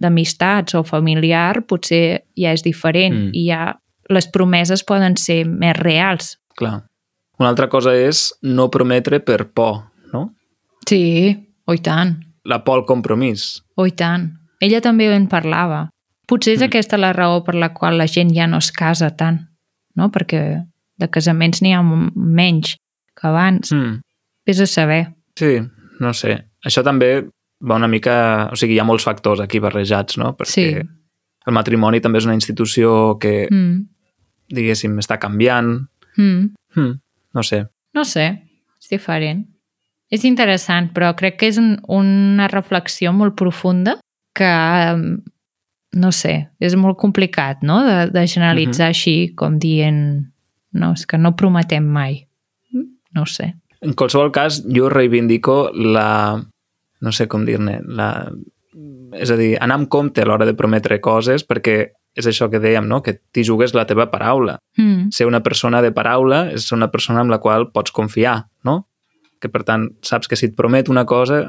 d'amistats 0.00 0.74
o 0.74 0.82
familiar, 0.84 1.62
potser 1.64 2.24
ja 2.36 2.52
és 2.52 2.62
diferent 2.62 3.14
Mm. 3.14 3.30
i 3.32 3.46
ja 3.48 3.78
les 4.08 4.26
promeses 4.28 4.84
poden 4.84 5.16
ser 5.16 5.44
més 5.46 5.76
reals. 5.76 6.38
clar. 6.56 6.84
Una 7.38 7.50
altra 7.50 7.68
cosa 7.68 7.92
és 7.94 8.32
no 8.42 8.68
prometre 8.68 9.20
per 9.20 9.52
por, 9.54 9.84
no? 10.12 10.34
Sí, 10.88 11.36
o 11.66 11.74
i 11.74 11.78
tant, 11.78 12.16
La 12.44 12.64
por 12.64 12.78
al 12.80 12.84
compromís. 12.84 13.62
o 13.76 13.86
i 13.86 13.92
tant. 13.92 14.32
Ella 14.60 14.80
també 14.80 15.06
en 15.14 15.28
parlava. 15.28 15.90
Potser 16.26 16.54
és 16.54 16.60
Mm. 16.60 16.64
aquesta 16.64 16.98
la 16.98 17.12
raó 17.12 17.44
per 17.44 17.54
la 17.54 17.72
qual 17.72 17.96
la 17.96 18.06
gent 18.08 18.34
ja 18.34 18.46
no 18.48 18.58
es 18.58 18.72
casa 18.72 19.10
tant, 19.16 19.38
no? 19.94 20.10
Perquè 20.10 20.64
de 20.98 21.08
casaments 21.08 21.62
n'hi 21.62 21.72
ha 21.74 21.82
menys 21.82 22.74
que 23.14 23.28
abans. 23.28 23.70
Mm. 23.72 24.00
Vés 24.44 24.60
a 24.60 24.66
saber. 24.66 25.14
Sí, 25.36 25.60
no 26.00 26.12
sé. 26.12 26.44
Això 26.66 26.82
també 26.82 27.24
va 27.62 27.76
una 27.76 27.86
mica... 27.88 28.48
O 28.52 28.56
sigui, 28.56 28.74
hi 28.74 28.78
ha 28.80 28.84
molts 28.84 29.04
factors 29.04 29.40
aquí 29.40 29.60
barrejats, 29.60 30.18
no? 30.18 30.36
Perquè 30.36 30.46
Sí. 30.46 30.74
el 31.46 31.52
matrimoni 31.52 32.00
també 32.00 32.18
és 32.18 32.24
una 32.26 32.34
institució 32.34 33.16
que, 33.20 33.46
Mm. 33.50 33.86
Diguéssim, 34.54 34.96
està 35.02 35.18
canviant. 35.20 35.74
Mm. 36.16 36.50
Hmm, 36.76 36.98
no 37.34 37.44
sé. 37.46 37.64
No 37.96 38.04
sé, 38.04 38.26
és 38.78 38.92
diferent. 38.92 39.44
És 40.08 40.24
interessant, 40.24 40.88
però 40.94 41.12
crec 41.16 41.36
que 41.40 41.50
és 41.50 41.58
un, 41.60 41.74
una 41.92 42.48
reflexió 42.48 43.12
molt 43.12 43.36
profunda 43.36 43.98
que, 44.36 44.48
em, 44.48 45.20
no 46.00 46.12
sé, 46.14 46.34
és 46.60 46.76
molt 46.80 46.98
complicat, 47.00 47.64
no?, 47.66 47.82
de, 47.84 47.98
de 48.14 48.24
generalitzar 48.26 48.88
així, 48.92 49.34
com 49.36 49.58
dient, 49.60 50.00
no, 50.72 50.92
és 50.96 51.04
que 51.08 51.20
no 51.20 51.36
prometem 51.36 51.84
mai. 51.84 52.22
No 53.16 53.24
sé. 53.26 53.52
En 53.80 53.94
qualsevol 53.94 54.32
cas, 54.34 54.62
jo 54.74 54.88
reivindico 54.92 55.68
la... 55.72 56.38
No 57.00 57.12
sé 57.14 57.28
com 57.30 57.44
dir-ne. 57.46 57.78
La... 57.94 58.08
És 59.16 59.30
a 59.30 59.36
dir, 59.38 59.52
anar 59.62 59.78
amb 59.78 59.88
compte 59.90 60.22
a 60.22 60.26
l'hora 60.28 60.46
de 60.48 60.56
prometre 60.58 60.98
coses 61.00 61.44
perquè 61.46 61.78
és 62.18 62.26
això 62.26 62.48
que 62.50 62.58
dèiem, 62.60 62.86
no? 62.90 63.00
que 63.02 63.14
t'hi 63.32 63.44
jugues 63.46 63.74
la 63.76 63.86
teva 63.86 64.08
paraula. 64.10 64.58
Mm. 64.76 65.10
Ser 65.14 65.26
una 65.28 65.40
persona 65.42 65.80
de 65.84 65.92
paraula 65.94 66.48
és 66.52 66.70
una 66.74 66.90
persona 66.90 67.20
amb 67.22 67.30
la 67.30 67.38
qual 67.38 67.68
pots 67.72 67.92
confiar, 67.94 68.48
no? 68.64 68.88
Que 69.40 69.48
per 69.48 69.62
tant, 69.64 69.88
saps 70.02 70.26
que 70.28 70.36
si 70.36 70.50
et 70.50 70.56
promet 70.58 70.88
una 70.90 71.04
cosa, 71.06 71.44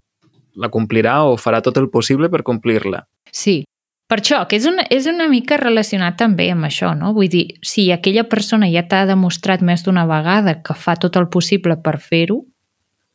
la 0.55 0.69
complirà 0.69 1.23
o 1.25 1.35
farà 1.37 1.61
tot 1.65 1.77
el 1.81 1.89
possible 1.89 2.29
per 2.29 2.43
complir-la. 2.45 3.03
Sí, 3.31 3.63
per 4.09 4.19
això, 4.21 4.43
que 4.49 4.57
és 4.57 4.65
una, 4.69 4.83
és 4.89 5.05
una 5.09 5.27
mica 5.29 5.57
relacionat 5.57 6.17
també 6.17 6.49
amb 6.51 6.65
això, 6.65 6.95
no? 6.97 7.13
Vull 7.13 7.29
dir, 7.29 7.45
si 7.65 7.91
aquella 7.93 8.23
persona 8.29 8.69
ja 8.69 8.85
t'ha 8.89 9.05
demostrat 9.09 9.61
més 9.65 9.83
d'una 9.85 10.05
vegada 10.09 10.59
que 10.65 10.73
fa 10.73 10.95
tot 10.97 11.17
el 11.17 11.27
possible 11.29 11.77
per 11.81 11.97
fer-ho, 12.01 12.43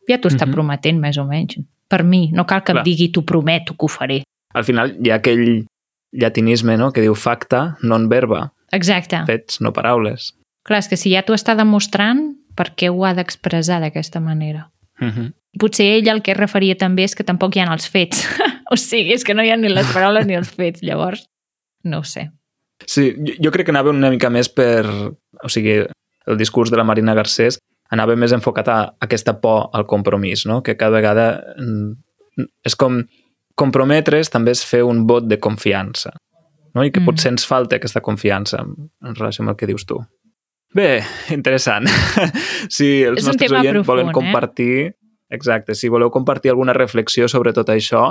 ja 0.08 0.18
t'ho 0.20 0.28
està 0.30 0.46
Mhm. 0.46 0.52
prometent 0.54 0.98
més 1.00 1.18
o 1.18 1.24
menys. 1.24 1.58
Per 1.88 2.02
mi, 2.04 2.30
no 2.32 2.44
cal 2.46 2.62
que 2.64 2.72
Clar. 2.72 2.82
em 2.82 2.84
digui 2.84 3.10
t'ho 3.12 3.22
prometo 3.24 3.74
que 3.74 3.84
ho 3.84 3.88
faré. 3.88 4.22
Al 4.54 4.64
final 4.64 4.96
hi 5.02 5.10
ha 5.10 5.16
aquell 5.16 5.66
llatinisme 6.14 6.78
no? 6.78 6.92
que 6.94 7.02
diu 7.04 7.16
facta 7.18 7.74
non 7.82 8.08
verba, 8.08 8.52
Exacte. 8.72 9.24
fets, 9.26 9.60
no 9.60 9.74
paraules. 9.74 10.32
Clar, 10.64 10.80
és 10.80 10.88
que 10.88 10.96
si 10.96 11.12
ja 11.12 11.24
t'ho 11.26 11.36
està 11.36 11.56
demostrant, 11.58 12.30
per 12.56 12.70
què 12.78 12.88
ho 12.88 13.04
ha 13.04 13.12
d'expressar 13.18 13.80
d'aquesta 13.82 14.22
manera? 14.22 14.70
Uh 15.00 15.10
-huh. 15.10 15.32
Potser 15.58 15.86
ell 15.98 16.08
el 16.08 16.22
que 16.22 16.32
es 16.32 16.38
referia 16.38 16.76
també 16.76 17.04
és 17.04 17.14
que 17.14 17.24
tampoc 17.24 17.56
hi 17.56 17.60
ha 17.60 17.72
els 17.72 17.88
fets. 17.88 18.26
o 18.72 18.76
sigui, 18.76 19.12
és 19.12 19.24
que 19.24 19.34
no 19.34 19.42
hi 19.42 19.50
ha 19.50 19.56
ni 19.56 19.68
les 19.68 19.86
paraules 19.92 20.26
ni 20.26 20.34
els 20.34 20.50
fets. 20.50 20.82
Llavors, 20.82 21.26
no 21.84 21.98
ho 21.98 22.04
sé. 22.04 22.30
Sí, 22.86 23.14
jo, 23.16 23.34
jo 23.44 23.50
crec 23.50 23.66
que 23.66 23.72
anava 23.72 23.90
una 23.90 24.10
mica 24.10 24.30
més 24.30 24.48
per... 24.48 24.86
O 25.42 25.48
sigui, 25.48 25.84
el 26.26 26.36
discurs 26.36 26.70
de 26.70 26.76
la 26.76 26.84
Marina 26.84 27.14
Garcés 27.14 27.58
anava 27.90 28.16
més 28.16 28.32
enfocat 28.32 28.68
a 28.68 28.78
aquesta 29.00 29.40
por 29.40 29.68
al 29.72 29.86
compromís, 29.86 30.46
no? 30.46 30.62
que 30.62 30.76
cada 30.76 30.96
vegada 30.96 31.54
mm, 31.58 31.92
és 32.64 32.76
com 32.76 33.02
comprometre's 33.58 34.30
també 34.32 34.54
és 34.54 34.64
fer 34.66 34.82
un 34.86 35.04
vot 35.06 35.26
de 35.28 35.38
confiança 35.42 36.12
no? 36.74 36.84
i 36.84 36.90
que 36.90 37.00
mm. 37.00 37.08
potser 37.08 37.32
ens 37.32 37.46
falta 37.48 37.78
aquesta 37.78 38.02
confiança 38.04 38.60
en, 38.64 38.90
relació 39.14 39.44
amb 39.44 39.54
el 39.54 39.58
que 39.60 39.68
dius 39.70 39.86
tu. 39.88 40.00
Bé, 40.74 41.04
interessant. 41.30 41.86
si 42.76 43.04
els 43.06 43.22
És 43.22 43.30
nostres 43.30 43.52
oients 43.52 43.80
profund, 43.80 43.90
volen 43.92 44.12
eh? 44.12 44.16
compartir... 44.16 44.76
Exacte, 45.34 45.74
si 45.74 45.88
voleu 45.90 46.12
compartir 46.14 46.52
alguna 46.52 46.74
reflexió 46.76 47.26
sobre 47.30 47.54
tot 47.56 47.70
això, 47.72 48.02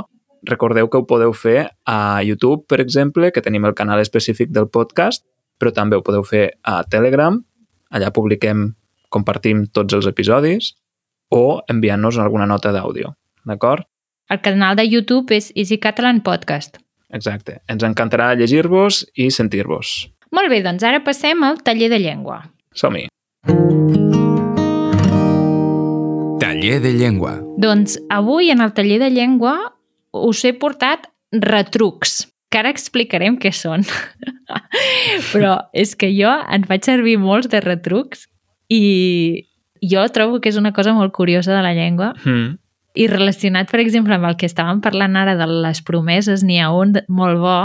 recordeu 0.50 0.90
que 0.92 1.00
ho 1.00 1.06
podeu 1.08 1.32
fer 1.38 1.70
a 1.88 2.24
YouTube, 2.26 2.66
per 2.68 2.82
exemple, 2.84 3.30
que 3.32 3.44
tenim 3.44 3.64
el 3.70 3.76
canal 3.78 4.02
específic 4.02 4.50
del 4.52 4.68
podcast, 4.68 5.24
però 5.62 5.72
també 5.72 5.96
ho 5.96 6.04
podeu 6.04 6.26
fer 6.28 6.50
a 6.68 6.82
Telegram, 6.90 7.38
allà 7.94 8.10
publiquem, 8.12 8.74
compartim 9.14 9.68
tots 9.72 9.96
els 9.96 10.10
episodis, 10.10 10.74
o 11.32 11.62
enviant-nos 11.70 12.20
alguna 12.20 12.50
nota 12.50 12.74
d'àudio, 12.76 13.14
d'acord? 13.48 13.88
El 14.34 14.42
canal 14.42 14.76
de 14.76 14.88
YouTube 14.90 15.30
és 15.36 15.52
Easy 15.54 15.78
Catalan 15.78 16.24
Podcast. 16.26 16.80
Exacte. 17.14 17.60
Ens 17.70 17.84
encantarà 17.86 18.32
llegir-vos 18.34 19.04
i 19.14 19.28
sentir-vos. 19.30 19.92
Molt 20.34 20.50
bé, 20.50 20.64
doncs 20.66 20.82
ara 20.90 21.04
passem 21.06 21.44
al 21.46 21.60
taller 21.62 21.92
de 21.92 22.00
llengua. 22.02 22.40
Som-hi. 22.74 23.04
Taller 26.42 26.80
de 26.82 26.96
llengua. 26.98 27.36
Doncs 27.62 28.00
avui 28.10 28.50
en 28.50 28.66
el 28.66 28.74
taller 28.74 28.98
de 29.04 29.12
llengua 29.14 29.54
us 30.18 30.42
he 30.50 30.56
portat 30.58 31.06
retrucs, 31.30 32.24
que 32.50 32.64
ara 32.64 32.74
explicarem 32.74 33.38
què 33.38 33.54
són. 33.54 33.86
Però 35.32 35.60
és 35.78 35.94
que 35.94 36.10
jo 36.18 36.34
en 36.50 36.66
faig 36.66 36.90
servir 36.90 37.20
molts 37.22 37.54
de 37.54 37.62
retrucs 37.62 38.26
i 38.74 39.46
jo 39.86 40.10
trobo 40.16 40.42
que 40.42 40.50
és 40.50 40.58
una 40.58 40.74
cosa 40.74 40.98
molt 40.98 41.14
curiosa 41.14 41.54
de 41.54 41.62
la 41.62 41.78
llengua 41.78 42.16
Mm. 42.26 42.58
I 42.94 43.08
relacionat, 43.10 43.72
per 43.72 43.80
exemple, 43.82 44.16
amb 44.16 44.28
el 44.30 44.38
que 44.38 44.50
estàvem 44.50 44.82
parlant 44.84 45.16
ara 45.18 45.38
de 45.40 45.48
les 45.50 45.82
promeses, 45.86 46.44
n'hi 46.46 46.60
ha 46.62 46.70
un 46.74 46.94
molt 47.10 47.42
bo 47.42 47.62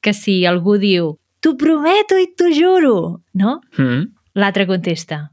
que 0.00 0.14
si 0.16 0.40
algú 0.48 0.78
diu 0.80 1.16
t'ho 1.40 1.56
prometo 1.60 2.16
i 2.20 2.30
t'ho 2.36 2.48
juro, 2.52 2.96
no? 3.34 3.60
Mm. 3.76 4.08
L'altre 4.40 4.66
contesta 4.68 5.26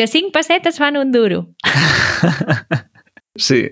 que 0.00 0.06
cinc 0.06 0.32
pessetes 0.32 0.78
fan 0.80 0.96
un 0.96 1.12
duro. 1.12 1.48
Sí, 3.40 3.62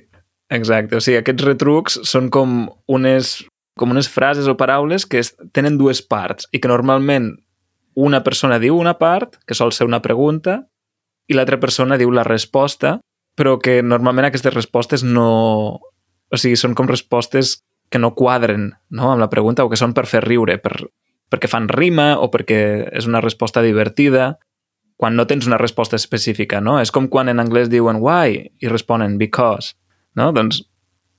exacte. 0.49 0.97
O 0.97 1.03
sigui, 1.03 1.19
aquests 1.19 1.45
retrucs 1.45 1.97
són 2.09 2.29
com 2.33 2.69
unes, 2.89 3.33
com 3.77 3.91
unes 3.93 4.07
frases 4.09 4.47
o 4.49 4.55
paraules 4.57 5.05
que 5.05 5.19
es, 5.21 5.33
tenen 5.53 5.77
dues 5.77 5.99
parts 6.01 6.47
i 6.55 6.61
que 6.63 6.71
normalment 6.71 7.33
una 7.99 8.23
persona 8.25 8.61
diu 8.63 8.79
una 8.79 8.95
part, 9.01 9.35
que 9.45 9.59
sol 9.59 9.75
ser 9.75 9.85
una 9.91 10.01
pregunta, 10.01 10.61
i 11.29 11.37
l'altra 11.37 11.59
persona 11.61 11.99
diu 12.01 12.15
la 12.15 12.25
resposta, 12.25 12.95
però 13.39 13.57
que 13.63 13.81
normalment 13.83 14.29
aquestes 14.29 14.55
respostes 14.55 15.07
no... 15.07 15.29
O 16.29 16.37
sigui, 16.37 16.59
són 16.61 16.75
com 16.77 16.91
respostes 16.91 17.63
que 17.89 18.01
no 18.03 18.13
quadren 18.13 18.75
no? 18.93 19.13
amb 19.15 19.23
la 19.23 19.31
pregunta 19.33 19.65
o 19.65 19.71
que 19.73 19.79
són 19.81 19.95
per 19.97 20.05
fer 20.11 20.21
riure, 20.27 20.59
per, 20.61 20.75
perquè 21.33 21.49
fan 21.49 21.71
rima 21.73 22.19
o 22.21 22.29
perquè 22.33 22.59
és 22.99 23.09
una 23.09 23.23
resposta 23.25 23.63
divertida 23.65 24.35
quan 24.99 25.15
no 25.17 25.29
tens 25.31 25.47
una 25.47 25.61
resposta 25.61 25.97
específica, 25.97 26.61
no? 26.61 26.81
És 26.83 26.91
com 26.91 27.07
quan 27.09 27.31
en 27.31 27.39
anglès 27.39 27.71
diuen 27.71 28.01
why 28.03 28.43
i 28.59 28.69
responen 28.69 29.15
because, 29.17 29.77
no? 30.19 30.33
Doncs 30.35 30.65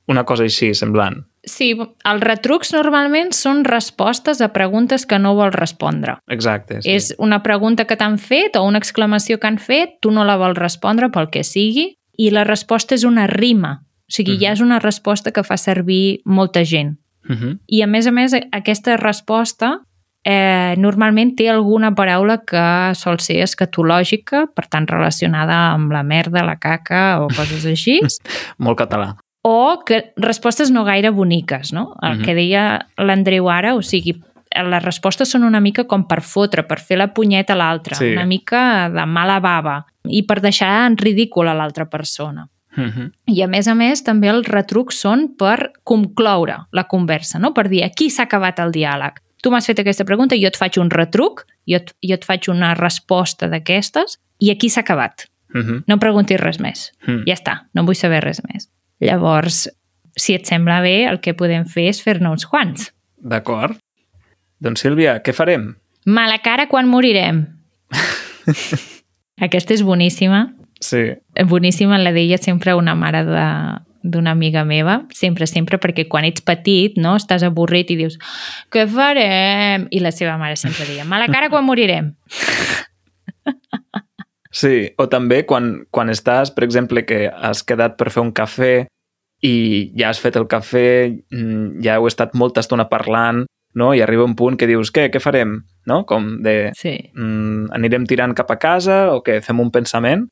una 0.09 0.25
cosa 0.27 0.43
així, 0.43 0.73
semblant. 0.75 1.21
Sí, 1.47 1.69
els 1.79 2.23
retrucs 2.25 2.73
normalment 2.75 3.31
són 3.37 3.63
respostes 3.63 4.41
a 4.43 4.49
preguntes 4.51 5.05
que 5.07 5.19
no 5.21 5.35
vols 5.37 5.55
respondre. 5.55 6.17
Exacte. 6.27 6.81
Sí. 6.81 6.91
És 6.97 7.13
una 7.21 7.39
pregunta 7.45 7.85
que 7.87 7.95
t'han 7.95 8.17
fet 8.19 8.57
o 8.59 8.65
una 8.67 8.81
exclamació 8.81 9.39
que 9.39 9.47
han 9.47 9.61
fet, 9.63 9.95
tu 10.03 10.11
no 10.11 10.25
la 10.27 10.35
vols 10.41 10.59
respondre 10.59 11.07
pel 11.13 11.29
que 11.31 11.45
sigui, 11.47 11.93
i 12.19 12.29
la 12.35 12.43
resposta 12.43 12.95
és 12.97 13.05
una 13.07 13.27
rima. 13.31 13.83
O 14.09 14.11
sigui, 14.11 14.33
Mhm. 14.35 14.41
ja 14.41 14.51
és 14.51 14.61
una 14.61 14.79
resposta 14.79 15.31
que 15.31 15.43
fa 15.43 15.55
servir 15.57 16.21
molta 16.25 16.63
gent. 16.65 16.97
Uh 17.29 17.35
-huh. 17.35 17.59
I 17.67 17.81
a 17.83 17.87
més 17.87 18.07
a 18.07 18.11
més, 18.11 18.33
aquesta 18.51 18.97
resposta 18.97 19.81
eh, 20.25 20.75
normalment 20.77 21.35
té 21.37 21.49
alguna 21.49 21.95
paraula 21.95 22.43
que 22.45 22.93
sol 22.95 23.19
ser 23.19 23.37
escatològica, 23.41 24.47
per 24.53 24.67
tant 24.67 24.85
relacionada 24.87 25.71
amb 25.73 25.91
la 25.91 26.03
merda, 26.03 26.43
la 26.43 26.57
caca 26.59 27.21
o 27.21 27.27
coses 27.29 27.65
així, 27.65 27.99
Molt 28.57 28.77
català. 28.77 29.15
o 29.41 29.79
que 29.85 30.11
respostes 30.17 30.71
no 30.71 30.83
gaire 30.83 31.09
boniques, 31.11 31.71
no? 31.71 31.95
El 32.01 32.17
Mhm. 32.17 32.25
que 32.25 32.35
deia 32.35 32.87
l'Andreu 32.97 33.49
ara, 33.49 33.75
o 33.75 33.81
sigui, 33.81 34.21
les 34.63 34.83
respostes 34.83 35.29
són 35.29 35.43
una 35.43 35.59
mica 35.59 35.85
com 35.87 36.05
per 36.07 36.21
fotre, 36.21 36.63
per 36.67 36.79
fer 36.79 36.97
la 36.97 37.13
punyeta 37.13 37.53
a 37.53 37.55
l'altre, 37.55 37.95
Sí. 37.95 38.11
una 38.13 38.25
mica 38.25 38.89
de 38.89 39.05
mala 39.05 39.39
bava 39.39 39.85
i 40.05 40.23
per 40.23 40.41
deixar 40.41 40.87
en 40.87 40.97
ridícul 40.97 41.47
a 41.47 41.53
l'altra 41.53 41.89
persona. 41.89 42.47
Uh 42.77 42.83
-huh. 42.83 43.11
I 43.25 43.41
a 43.41 43.47
més 43.47 43.67
a 43.67 43.75
més 43.75 44.03
també 44.03 44.27
els 44.29 44.47
retrucs 44.47 44.95
són 45.01 45.35
per 45.37 45.71
concloure 45.83 46.67
la 46.71 46.83
conversa, 46.83 47.39
no? 47.39 47.53
per 47.53 47.67
dir 47.67 47.83
aquí 47.83 48.09
s'ha 48.09 48.23
acabat 48.23 48.59
el 48.59 48.71
diàleg. 48.71 49.13
Tu 49.41 49.49
m'has 49.49 49.65
fet 49.65 49.79
aquesta 49.79 50.05
pregunta, 50.05 50.35
jo 50.35 50.47
et 50.47 50.57
faig 50.57 50.77
un 50.77 50.89
retruc, 50.89 51.45
jo 51.65 51.77
et, 51.77 51.93
jo 52.01 52.13
et 52.13 52.25
faig 52.25 52.49
una 52.49 52.73
resposta 52.75 53.47
d'aquestes 53.47 54.19
i 54.39 54.51
aquí 54.51 54.69
s'ha 54.69 54.81
acabat. 54.81 55.25
Uh 55.53 55.61
-huh. 55.61 55.83
No 55.87 55.97
preguntis 55.97 56.39
res 56.39 56.59
més. 56.59 56.91
Mm. 57.07 57.23
Ja 57.25 57.33
està, 57.33 57.59
no 57.73 57.83
vull 57.83 57.95
saber 57.95 58.21
res 58.23 58.41
més. 58.53 58.69
Llavors, 58.99 59.69
si 60.15 60.33
et 60.35 60.45
sembla 60.45 60.81
bé, 60.81 61.05
el 61.05 61.19
que 61.21 61.33
podem 61.33 61.65
fer 61.65 61.87
és 61.89 62.01
fer-ne 62.03 62.29
uns 62.29 62.45
quants. 62.45 62.93
D'acord. 63.17 63.77
Doncs 64.59 64.83
Sílvia, 64.83 65.19
què 65.23 65.33
farem? 65.35 65.73
Mala 66.09 66.39
cara 66.43 66.67
quan 66.71 66.87
morirem. 66.89 67.45
Aquesta 69.47 69.75
és 69.75 69.83
boníssima. 69.87 70.49
Sí. 70.79 71.09
boníssima, 71.43 71.97
la 71.99 72.13
deia 72.15 72.37
sempre 72.39 72.73
una 72.73 72.95
mare 72.95 73.25
de 73.27 73.45
d'una 73.99 74.31
amiga 74.31 74.61
meva, 74.63 75.01
sempre, 75.11 75.43
sempre, 75.43 75.75
perquè 75.75 76.05
quan 76.07 76.23
ets 76.23 76.39
petit, 76.47 76.95
no, 76.95 77.17
estàs 77.19 77.43
avorrit 77.43 77.89
i 77.91 77.97
dius 77.99 78.15
què 78.71 78.85
farem? 78.87 79.89
I 79.91 79.99
la 79.99 80.13
seva 80.15 80.37
mare 80.39 80.55
sempre 80.55 80.87
deia 80.87 81.03
mala 81.03 81.27
cara 81.27 81.51
quan 81.51 81.67
morirem. 81.67 82.13
Sí, 84.49 84.89
o 84.97 85.05
també 85.05 85.43
quan, 85.45 85.83
quan 85.93 86.09
estàs, 86.09 86.49
per 86.49 86.63
exemple, 86.65 87.03
que 87.05 87.27
has 87.29 87.61
quedat 87.61 87.99
per 87.99 88.09
fer 88.09 88.23
un 88.23 88.31
cafè 88.33 88.71
i 89.45 89.53
ja 89.93 90.09
has 90.09 90.17
fet 90.19 90.39
el 90.39 90.47
cafè, 90.49 90.89
mm, 91.29 91.83
ja 91.85 91.99
heu 91.99 92.07
estat 92.09 92.33
molta 92.33 92.63
estona 92.65 92.87
parlant, 92.89 93.43
no? 93.75 93.93
i 93.93 94.01
arriba 94.01 94.23
un 94.25 94.35
punt 94.35 94.57
que 94.57 94.67
dius, 94.67 94.91
què, 94.91 95.09
què 95.13 95.19
farem? 95.21 95.63
No? 95.85 96.05
Com 96.05 96.41
de, 96.43 96.71
Sí. 96.77 97.11
mm, 97.15 97.71
anirem 97.75 98.05
tirant 98.05 98.33
cap 98.35 98.49
a 98.51 98.57
casa 98.59 99.13
o 99.13 99.21
que 99.23 99.41
fem 99.41 99.59
un 99.59 99.71
pensament? 99.71 100.27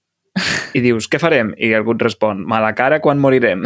I 0.78 0.82
dius, 0.82 1.08
què 1.10 1.18
farem? 1.20 1.54
I 1.58 1.72
algú 1.74 1.96
et 1.96 2.02
respon, 2.06 2.44
mala 2.46 2.74
cara 2.76 3.00
quan 3.02 3.18
morirem. 3.20 3.64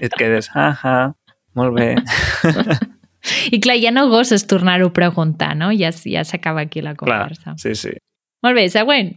I 0.00 0.04
et 0.08 0.14
quedes, 0.18 0.48
ah, 0.54 0.74
ah, 0.82 1.12
molt 1.54 1.76
bé. 1.78 1.94
I 3.54 3.60
clar, 3.62 3.76
ja 3.78 3.92
no 3.94 4.08
gosses 4.10 4.46
tornar-ho 4.50 4.88
a 4.90 4.92
preguntar, 4.92 5.52
no? 5.56 5.70
Ja, 5.70 5.92
ja 5.92 6.24
s'acaba 6.26 6.62
aquí 6.66 6.80
la 6.82 6.96
Clar, 6.96 7.28
conversa. 7.28 7.54
sí, 7.56 7.74
sí. 7.78 7.92
Molt 8.42 8.56
bé, 8.58 8.68
següent. 8.68 9.12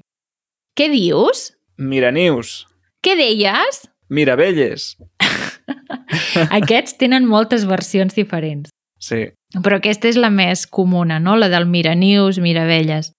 Què 0.78 0.90
dius? 0.92 1.56
Mira 1.78 2.12
nius, 2.12 2.68
Què 3.02 3.16
deies? 3.18 3.82
mira 4.10 4.36
velles. 4.36 4.96
Aquests 6.60 6.98
tenen 7.02 7.26
moltes 7.26 7.66
versions 7.66 8.14
diferents. 8.16 8.70
Sí, 9.02 9.26
Però 9.64 9.78
aquesta 9.78 10.08
és 10.10 10.18
la 10.20 10.30
més 10.30 10.66
comuna, 10.68 11.20
no? 11.20 11.36
La 11.38 11.48
del 11.50 11.66
miranius, 11.66 12.40
miravelles. 12.44 13.12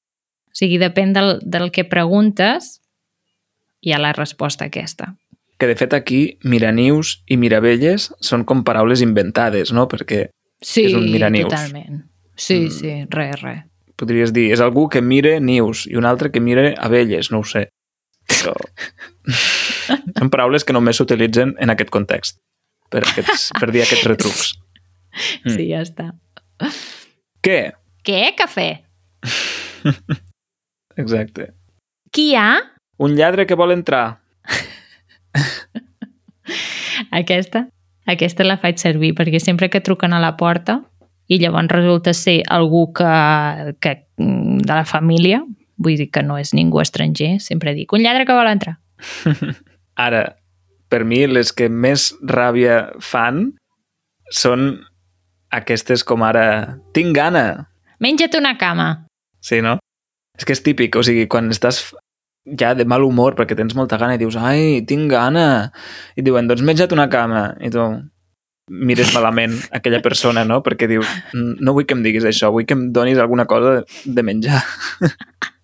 O 0.51 0.57
sigui, 0.57 0.79
depèn 0.81 1.12
del, 1.12 1.38
del 1.42 1.70
que 1.72 1.85
preguntes, 1.85 2.81
hi 3.81 3.92
ha 3.92 3.99
la 4.03 4.12
resposta 4.16 4.66
aquesta. 4.66 5.14
que 5.59 5.66
de 5.66 5.75
fet 5.77 5.94
aquí 5.96 6.37
miranius 6.44 7.22
i 7.33 7.38
miravelles 7.40 8.11
són 8.20 8.42
com 8.44 8.61
paraules 8.64 9.01
inventades, 9.01 9.72
no? 9.72 9.87
Perquè 9.88 10.27
Sí, 10.61 10.85
És 10.87 10.92
un 10.94 11.11
miranius. 11.11 11.49
totalment. 11.49 12.03
Sí, 12.37 12.66
Mm. 12.66 12.70
sí, 12.70 12.90
res, 13.09 13.40
res. 13.42 13.62
podries 13.96 14.33
dir, 14.35 14.51
és 14.53 14.61
algú 14.61 14.90
que 14.90 15.01
mire 15.01 15.40
nius 15.40 15.87
i 15.87 15.96
un 15.96 16.05
altre 16.05 16.31
que 16.31 16.40
mire 16.40 16.75
abelles, 16.79 17.31
no 17.31 17.38
ho 17.38 17.44
sé. 17.44 17.70
Però... 18.29 18.53
són 20.18 20.31
paraules 20.31 20.64
que 20.64 20.72
només 20.77 20.96
s'utilitzen 21.01 21.55
en 21.59 21.70
aquest 21.72 21.90
context, 21.90 22.38
per, 22.90 23.03
aquests, 23.09 23.51
per 23.59 23.70
dir 23.72 23.83
aquests 23.85 24.05
retrucs. 24.07 24.55
Mm. 25.46 25.55
Sí, 25.57 25.68
ja 25.70 25.81
està. 25.81 26.11
Què? 27.45 27.61
Què? 28.07 28.21
Cafè? 28.38 28.69
Exacte. 31.03 31.53
Qui 32.11 32.31
hi 32.31 32.37
ha? 32.40 32.51
Un 33.03 33.16
lladre 33.19 33.47
que 33.47 33.59
vol 33.59 33.75
entrar. 33.75 34.23
Aquesta? 37.21 37.66
Aquesta 38.07 38.47
la 38.47 38.57
faig 38.62 38.79
servir 38.81 39.12
perquè 39.19 39.40
sempre 39.42 39.69
que 39.69 39.83
truquen 39.85 40.14
a 40.14 40.23
la 40.23 40.37
porta 40.38 40.81
i 41.27 41.40
llavors 41.42 41.73
resulta 41.75 42.14
ser 42.14 42.38
algú 42.55 42.87
que, 42.95 43.75
que 43.83 43.97
de 44.16 44.73
la 44.73 44.85
família, 44.87 45.42
vull 45.77 45.99
dir 45.99 46.09
que 46.14 46.23
no 46.23 46.38
és 46.38 46.55
ningú 46.55 46.81
estranger, 46.81 47.37
sempre 47.42 47.75
dic, 47.75 47.92
un 47.92 48.05
lladre 48.07 48.25
que 48.25 48.37
vol 48.37 48.49
entrar. 48.49 48.79
Ara, 50.07 50.23
per 50.88 51.03
mi, 51.05 51.25
les 51.27 51.51
que 51.53 51.69
més 51.69 52.12
ràbia 52.23 52.85
fan 53.03 53.51
són 54.31 54.87
aquestes 55.55 56.05
com 56.07 56.25
ara 56.27 56.79
tinc 56.97 57.15
gana. 57.17 57.69
Menja't 58.03 58.37
una 58.39 58.57
cama. 58.59 59.07
Sí, 59.41 59.63
no? 59.65 59.79
És 60.37 60.45
que 60.45 60.53
és 60.57 60.63
típic, 60.65 60.97
o 60.99 61.05
sigui, 61.07 61.27
quan 61.33 61.49
estàs 61.53 61.89
ja 62.61 62.75
de 62.79 62.85
mal 62.87 63.03
humor 63.03 63.35
perquè 63.39 63.57
tens 63.59 63.75
molta 63.75 63.99
gana 63.99 64.15
i 64.15 64.21
dius, 64.21 64.37
ai, 64.39 64.83
tinc 64.87 65.11
gana. 65.11 65.73
I 66.17 66.25
diuen, 66.27 66.51
doncs 66.51 66.65
menja't 66.67 66.93
una 66.95 67.09
cama. 67.13 67.49
I 67.61 67.73
tu 67.75 67.87
mires 68.67 69.13
malament 69.15 69.55
aquella 69.75 70.03
persona, 70.03 70.45
no? 70.45 70.61
Perquè 70.67 70.89
dius, 70.91 71.11
no 71.35 71.75
vull 71.75 71.87
que 71.87 71.97
em 71.97 72.03
diguis 72.07 72.27
això, 72.27 72.51
vull 72.55 72.67
que 72.67 72.75
em 72.77 72.89
donis 72.95 73.19
alguna 73.23 73.47
cosa 73.51 73.81
de 74.05 74.27
menjar. 74.27 74.63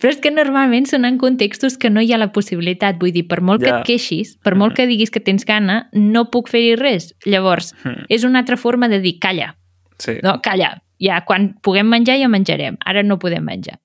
Però 0.00 0.10
és 0.12 0.20
que 0.22 0.30
normalment 0.30 0.86
són 0.86 1.04
en 1.08 1.16
contextos 1.18 1.76
que 1.80 1.90
no 1.90 2.00
hi 2.00 2.12
ha 2.12 2.18
la 2.18 2.30
possibilitat. 2.32 2.98
Vull 3.00 3.12
dir, 3.12 3.26
per 3.28 3.40
molt 3.42 3.62
que 3.62 3.68
Ja. 3.70 3.78
et 3.80 3.86
queixis, 3.86 4.36
per 4.44 4.54
molt 4.54 4.76
que 4.76 4.86
diguis 4.86 5.10
que 5.10 5.20
tens 5.20 5.44
gana, 5.44 5.88
no 5.92 6.30
puc 6.30 6.48
fer-hi 6.48 6.76
res. 6.76 7.14
Llavors, 7.26 7.74
Mm. 7.84 8.06
és 8.08 8.24
una 8.24 8.38
altra 8.40 8.56
forma 8.56 8.88
de 8.88 9.00
dir, 9.00 9.18
calla, 9.18 9.56
Sí, 9.98 10.18
no, 10.22 10.40
calla. 10.40 10.82
Ja, 11.00 11.24
quan 11.24 11.54
puguem 11.62 11.88
menjar 11.88 12.16
ja 12.18 12.28
menjarem. 12.28 12.76
Ara 12.84 13.02
no 13.02 13.18
podem 13.18 13.44
menjar. 13.44 13.78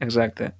exacte. 0.00 0.52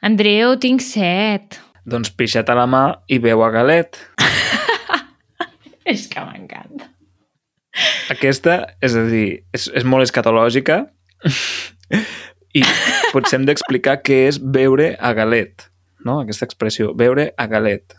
Andreu, 0.00 0.56
tinc 0.58 0.80
set. 0.80 1.60
Doncs 1.84 2.10
pixa't 2.10 2.48
a 2.50 2.54
la 2.54 2.66
mà 2.66 2.98
i 3.08 3.18
beu 3.18 3.42
a 3.42 3.50
galet. 3.50 3.98
És 5.84 6.06
que 6.08 6.20
m'encanta. 6.20 6.88
Aquesta, 8.10 8.76
és 8.80 8.94
a 8.94 9.02
dir, 9.08 9.44
és, 9.52 9.68
és 9.74 9.84
molt 9.84 10.02
escatològica 10.04 10.92
i 12.54 12.62
potser 13.12 13.38
hem 13.38 13.46
d'explicar 13.48 14.00
què 14.04 14.26
és 14.28 14.38
beure 14.42 14.96
a 15.00 15.12
galet, 15.16 15.68
no? 16.04 16.20
Aquesta 16.20 16.44
expressió, 16.48 16.92
beure 16.94 17.32
a 17.36 17.46
galet. 17.46 17.94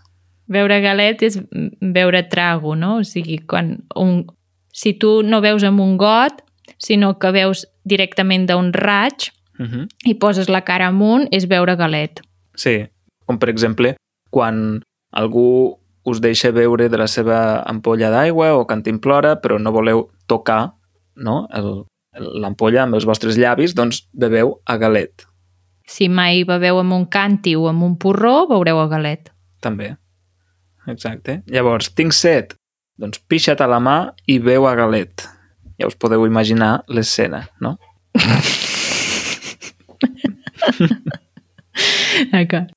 Beure 0.48 0.80
galet 0.84 1.22
és 1.24 1.40
beure 1.82 2.24
trago, 2.30 2.76
no? 2.76 2.98
O 3.00 3.04
sigui, 3.08 3.40
quan 3.48 3.78
un... 3.96 4.26
si 4.74 4.94
tu 4.94 5.22
no 5.24 5.40
veus 5.42 5.64
amb 5.64 5.80
un 5.82 5.98
got, 5.98 6.42
sinó 6.78 7.18
que 7.20 7.32
veus 7.32 7.68
directament 7.86 8.48
d'un 8.50 8.74
raig 8.74 9.32
Uh 9.60 9.66
-huh. 9.70 9.88
i 10.06 10.16
poses 10.16 10.50
la 10.50 10.62
cara 10.66 10.88
amunt, 10.88 11.28
és 11.32 11.46
beure 11.48 11.76
galet. 11.76 12.22
Sí, 12.56 12.88
com 13.26 13.38
per 13.38 13.50
exemple, 13.50 13.96
quan 14.32 14.82
algú 15.12 15.78
us 16.04 16.20
deixa 16.22 16.52
beure 16.52 16.90
de 16.90 16.98
la 16.98 17.08
seva 17.08 17.62
ampolla 17.62 18.10
d'aigua 18.10 18.56
o 18.56 18.66
cantimplora, 18.66 19.42
però 19.42 19.60
no 19.62 19.72
voleu 19.72 20.10
tocar 20.26 20.74
no? 21.16 21.48
el- 21.54 21.86
l'ampolla 22.20 22.84
amb 22.84 22.96
els 22.96 23.06
vostres 23.10 23.38
llavis, 23.40 23.74
doncs 23.76 24.04
beveu 24.14 24.60
a 24.66 24.78
galet, 24.78 25.26
Si 25.88 26.08
mai 26.08 26.44
beveu 26.48 26.78
amb 26.80 26.94
un 26.96 27.06
canti 27.12 27.56
o 27.60 27.68
amb 27.68 27.84
un 27.84 27.98
porró, 28.00 28.48
veureu 28.48 28.80
a 28.80 28.88
galet. 28.88 29.30
també. 29.62 29.96
Exacte. 30.88 31.42
Llavors, 31.48 31.90
tinc 31.96 32.14
set, 32.14 32.56
doncs 33.00 33.20
pixa't 33.28 33.62
a 33.64 33.68
la 33.68 33.80
mà 33.80 34.14
i 34.28 34.40
beu 34.40 34.66
a 34.68 34.76
galet. 34.76 35.28
Ja 35.80 35.88
us 35.88 35.96
podeu 35.96 36.26
imaginar 36.26 36.84
l'escena, 36.88 37.48
no? 37.60 37.78
D'acord. 42.32 42.72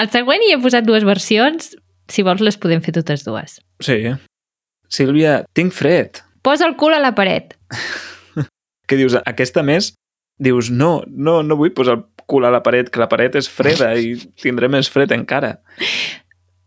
Al 0.00 0.08
següent 0.10 0.42
hi 0.44 0.52
he 0.54 0.60
posat 0.62 0.86
dues 0.86 1.04
versions. 1.06 1.74
Si 2.10 2.22
vols, 2.26 2.40
les 2.42 2.56
podem 2.58 2.80
fer 2.82 2.94
totes 2.96 3.24
dues. 3.26 3.58
Sí. 3.84 3.98
Sílvia, 4.90 5.44
tinc 5.54 5.72
fred. 5.76 6.22
Posa 6.42 6.66
el 6.66 6.76
cul 6.80 6.94
a 6.96 7.00
la 7.02 7.12
paret. 7.14 7.54
Què 8.90 8.98
dius? 8.98 9.14
Aquesta 9.22 9.62
més, 9.62 9.92
dius, 10.42 10.70
no, 10.74 11.04
no, 11.06 11.40
no 11.46 11.58
vull 11.60 11.70
posar 11.76 12.00
el 12.00 12.06
cul 12.30 12.46
a 12.46 12.50
la 12.50 12.62
paret, 12.66 12.90
que 12.90 13.02
la 13.02 13.10
paret 13.10 13.36
és 13.38 13.46
freda 13.50 13.92
i 13.94 14.16
tindré 14.42 14.70
més 14.70 14.90
fred 14.90 15.12
encara. 15.14 15.56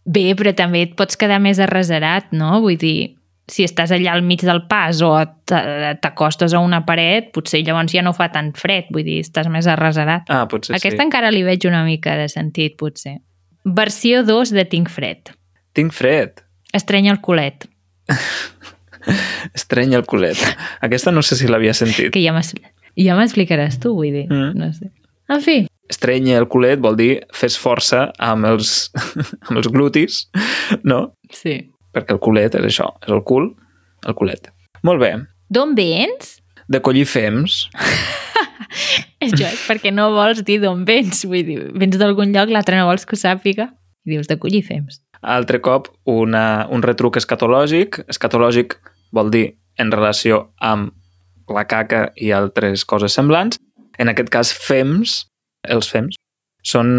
Bé, 0.04 0.30
però 0.40 0.52
també 0.56 0.86
et 0.88 0.96
pots 1.00 1.20
quedar 1.20 1.40
més 1.44 1.60
arreserat, 1.64 2.32
no? 2.36 2.58
Vull 2.64 2.80
dir, 2.80 3.14
si 3.52 3.66
estàs 3.68 3.92
allà 3.96 4.14
al 4.16 4.24
mig 4.24 4.44
del 4.44 4.64
pas 4.72 5.00
o 5.04 5.12
t'acostes 5.48 6.56
a 6.56 6.62
una 6.64 6.84
paret, 6.88 7.32
potser 7.36 7.64
llavors 7.64 7.92
ja 7.96 8.04
no 8.06 8.16
fa 8.16 8.30
tant 8.32 8.54
fred, 8.60 8.88
vull 8.94 9.08
dir, 9.08 9.20
estàs 9.24 9.50
més 9.52 9.68
arreserat. 9.68 10.28
Ah, 10.32 10.46
potser 10.52 10.76
Aquesta 10.76 11.02
sí. 11.02 11.06
encara 11.08 11.32
li 11.32 11.44
veig 11.48 11.68
una 11.68 11.84
mica 11.88 12.16
de 12.20 12.30
sentit, 12.32 12.78
potser. 12.80 13.18
Versió 13.64 14.24
2 14.28 14.56
de 14.56 14.68
Tinc 14.68 14.92
fred. 14.92 15.32
Tinc 15.76 15.96
fred. 15.96 16.44
Estrenya 16.76 17.14
el 17.16 17.22
culet. 17.24 17.68
Estreny 19.58 19.94
el 19.98 20.06
culet. 20.10 20.40
Aquesta 20.86 21.12
no 21.12 21.22
sé 21.26 21.36
si 21.40 21.48
l'havia 21.52 21.74
sentit. 21.78 22.12
Que 22.16 22.24
ja 22.24 22.34
m'es- 22.36 22.54
ja 23.00 23.16
m'explicaràs 23.18 23.80
tu, 23.84 23.94
vull 23.98 24.12
dir. 24.14 24.26
Mm. 24.30 24.54
No 24.60 24.72
sé. 24.74 24.92
En 25.32 25.42
fi, 25.42 25.64
Estreny 25.90 26.30
el 26.34 26.48
culet 26.48 26.80
vol 26.82 26.96
dir 26.98 27.12
fes 27.36 27.58
força 27.60 28.08
amb 28.18 28.48
els, 28.50 28.90
amb 29.50 29.58
els 29.60 29.68
glutis, 29.74 30.24
no? 30.84 31.14
sí. 31.32 31.60
Perquè 31.94 32.16
el 32.16 32.22
culet 32.24 32.56
és 32.58 32.64
això, 32.66 32.88
és 33.06 33.12
el 33.14 33.20
cul, 33.28 33.52
el 34.08 34.16
culet. 34.18 34.48
Molt 34.88 34.98
bé. 35.04 35.12
D'on 35.54 35.76
vens? 35.78 36.40
De 36.66 36.80
collir 36.82 37.04
fems. 37.06 37.68
És 39.24 39.34
perquè 39.68 39.92
no 39.94 40.08
vols 40.16 40.42
dir 40.48 40.58
d'on 40.64 40.82
vens. 40.88 41.22
Vull 41.30 41.44
dir, 41.46 41.60
vens 41.78 42.00
d'algun 42.02 42.34
lloc, 42.34 42.50
l'altre 42.50 42.80
no 42.80 42.88
vols 42.90 43.06
que 43.06 43.14
ho 43.14 43.20
sàpiga. 43.22 43.70
I 44.08 44.16
dius 44.16 44.28
de 44.28 44.40
collir 44.42 44.64
fems. 44.66 44.98
Altre 45.22 45.62
cop, 45.64 45.88
una, 46.10 46.66
un 46.74 46.82
retruc 46.84 47.16
escatològic. 47.22 48.02
Escatològic 48.12 48.76
vol 49.14 49.30
dir 49.34 49.46
en 49.80 49.92
relació 49.94 50.50
amb 50.62 50.92
la 51.54 51.66
caca 51.70 52.08
i 52.18 52.32
altres 52.34 52.86
coses 52.88 53.14
semblants. 53.14 53.60
En 54.02 54.10
aquest 54.10 54.30
cas, 54.34 54.52
fems, 54.54 55.24
els 55.70 55.90
fems, 55.92 56.16
són 56.64 56.90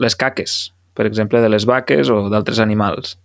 les 0.00 0.16
caques, 0.18 0.72
per 0.96 1.06
exemple, 1.06 1.40
de 1.44 1.50
les 1.52 1.66
vaques 1.68 2.08
o 2.10 2.24
d'altres 2.32 2.58
animals. 2.62 3.16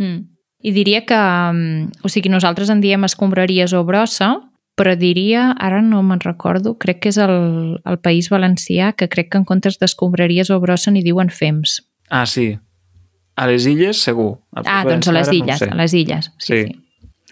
Mm. 0.00 0.22
I 0.64 0.72
diria 0.72 1.02
que... 1.04 1.14
mm, 1.18 2.04
O 2.06 2.08
sigui, 2.08 2.30
nosaltres 2.32 2.70
en 2.72 2.80
diem 2.80 3.04
escombraries 3.04 3.74
o 3.76 3.82
brossa, 3.84 4.30
però 4.78 4.94
diria, 4.98 5.50
ara 5.60 5.82
no 5.84 6.00
me'n 6.02 6.22
recordo, 6.24 6.74
crec 6.80 7.02
que 7.04 7.10
és 7.12 7.18
el, 7.22 7.76
el 7.84 7.98
País 8.02 8.30
Valencià, 8.32 8.92
que 8.96 9.08
crec 9.12 9.28
que 9.30 9.38
en 9.42 9.44
comptes 9.46 9.76
d'escombraries 9.78 10.50
o 10.50 10.58
brossa 10.62 10.90
n'hi 10.90 11.02
diuen 11.04 11.30
fems. 11.30 11.82
Ah, 12.08 12.24
sí. 12.26 12.54
A 13.36 13.46
les 13.50 13.66
illes, 13.66 14.00
segur. 14.02 14.38
Ah, 14.64 14.82
doncs 14.86 15.10
a 15.10 15.14
les 15.14 15.30
illes, 15.34 15.62
no 15.66 15.74
a 15.74 15.78
les 15.82 15.94
illes. 15.94 16.30
Sí, 16.38 16.46
Sí. 16.46 16.64
sí. 16.64 16.80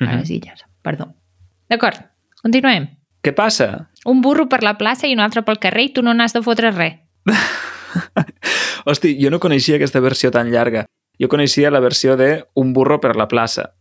A 0.02 0.06
Mhm. 0.10 0.18
les 0.20 0.30
illes, 0.30 0.64
perdó. 0.82 1.14
D'acord, 1.70 1.96
continuem. 2.42 2.88
Què 3.22 3.32
passa? 3.34 3.88
Un 4.04 4.20
burro 4.20 4.48
per 4.48 4.62
la 4.62 4.76
plaça 4.78 5.06
i 5.06 5.12
un 5.14 5.20
altre 5.20 5.42
pel 5.46 5.58
carrer 5.62 5.84
i 5.84 5.92
tu 5.94 6.02
no 6.02 6.12
n'has 6.14 6.32
de 6.34 6.42
fotre 6.42 6.70
res. 6.72 6.98
Hosti, 8.84 9.14
jo 9.22 9.30
no 9.30 9.38
coneixia 9.40 9.76
aquesta 9.76 10.00
versió 10.00 10.30
tan 10.34 10.50
llarga. 10.50 10.86
Jo 11.20 11.28
coneixia 11.28 11.70
la 11.70 11.80
versió 11.80 12.16
de 12.16 12.44
un 12.54 12.72
burro 12.72 12.98
per 13.00 13.14
la 13.16 13.28
plaça. 13.28 13.74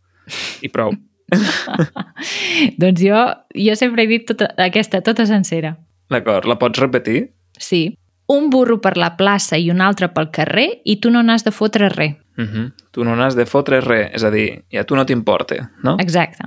I 0.62 0.68
prou. 0.68 0.92
doncs 2.78 3.00
jo, 3.02 3.18
jo 3.56 3.74
sempre 3.76 4.04
he 4.04 4.10
dit 4.10 4.26
tota, 4.28 4.52
aquesta, 4.62 5.00
tota 5.02 5.26
sencera. 5.26 5.76
D'acord, 6.12 6.46
la 6.46 6.58
pots 6.60 6.78
repetir? 6.78 7.30
Sí. 7.58 7.96
Un 8.32 8.48
burro 8.50 8.78
per 8.80 8.96
la 8.96 9.12
plaça 9.18 9.58
i 9.58 9.70
un 9.70 9.80
altre 9.84 10.08
pel 10.14 10.30
carrer 10.32 10.68
i 10.88 10.96
tu 11.02 11.10
no 11.12 11.22
n'has 11.22 11.44
de 11.44 11.52
fotre 11.52 11.88
res. 11.92 12.16
Uh 12.38 12.44
-huh. 12.44 12.72
Tu 12.90 13.04
no 13.04 13.14
n'has 13.16 13.36
de 13.36 13.44
fotre 13.46 13.80
res, 13.80 14.10
és 14.14 14.24
a 14.24 14.30
dir, 14.30 14.64
ja 14.72 14.84
tu 14.84 14.96
no 14.96 15.04
t'importa, 15.04 15.70
no? 15.82 15.96
Exacte. 15.98 16.44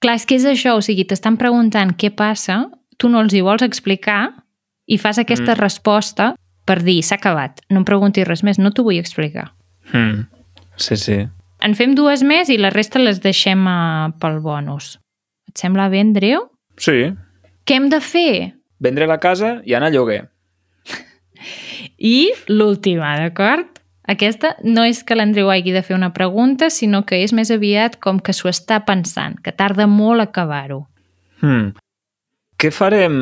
Clar, 0.00 0.14
és 0.16 0.26
que 0.26 0.34
és 0.36 0.44
això, 0.44 0.76
o 0.76 0.82
sigui, 0.82 1.04
t'estan 1.04 1.36
preguntant 1.36 1.96
què 1.96 2.10
passa, 2.14 2.68
tu 2.98 3.08
no 3.08 3.20
els 3.20 3.32
hi 3.32 3.40
vols 3.40 3.62
explicar 3.62 4.34
i 4.86 4.98
fas 4.98 5.18
aquesta 5.18 5.52
Mm. 5.54 5.56
mm. 5.56 5.60
resposta 5.60 6.34
per 6.66 6.82
dir, 6.82 7.02
s'ha 7.02 7.14
acabat, 7.16 7.60
no 7.70 7.78
em 7.78 7.84
preguntis 7.84 8.26
res 8.26 8.42
més, 8.42 8.58
no 8.58 8.70
t'ho 8.70 8.82
vull 8.84 8.98
explicar. 8.98 9.52
Mm. 9.92 10.26
Sí, 10.76 10.96
sí. 10.96 11.28
En 11.60 11.74
fem 11.74 11.94
dues 11.94 12.22
més 12.22 12.48
i 12.48 12.58
la 12.58 12.70
resta 12.70 12.98
les 12.98 13.20
deixem 13.20 13.66
uh, 13.66 14.12
pel 14.20 14.40
bonus. 14.40 14.98
Et 15.48 15.56
sembla 15.58 15.88
bé, 15.88 16.00
Andreu? 16.00 16.50
Sí. 16.76 17.14
Què 17.64 17.74
hem 17.74 17.88
de 17.88 18.00
fer? 18.00 18.54
Vendre 18.80 19.06
la 19.06 19.18
casa 19.18 19.62
i 19.64 19.74
anar 19.74 19.86
a 19.86 19.90
lloguer. 19.90 20.28
I 22.04 22.34
l'última, 22.52 23.14
d'acord? 23.16 23.70
Aquesta 24.04 24.50
no 24.60 24.82
és 24.84 25.00
que 25.08 25.16
l'Andreu 25.16 25.48
hagi 25.48 25.72
de 25.72 25.80
fer 25.80 25.96
una 25.96 26.12
pregunta, 26.12 26.68
sinó 26.68 27.00
que 27.08 27.22
és 27.24 27.32
més 27.32 27.48
aviat 27.54 27.96
com 28.04 28.18
que 28.20 28.34
s'ho 28.36 28.50
està 28.50 28.82
pensant, 28.84 29.38
que 29.40 29.54
tarda 29.56 29.86
molt 29.88 30.20
a 30.20 30.26
acabar-ho. 30.28 30.82
Hmm. 31.40 31.70
Què 32.60 32.68
farem? 32.68 33.16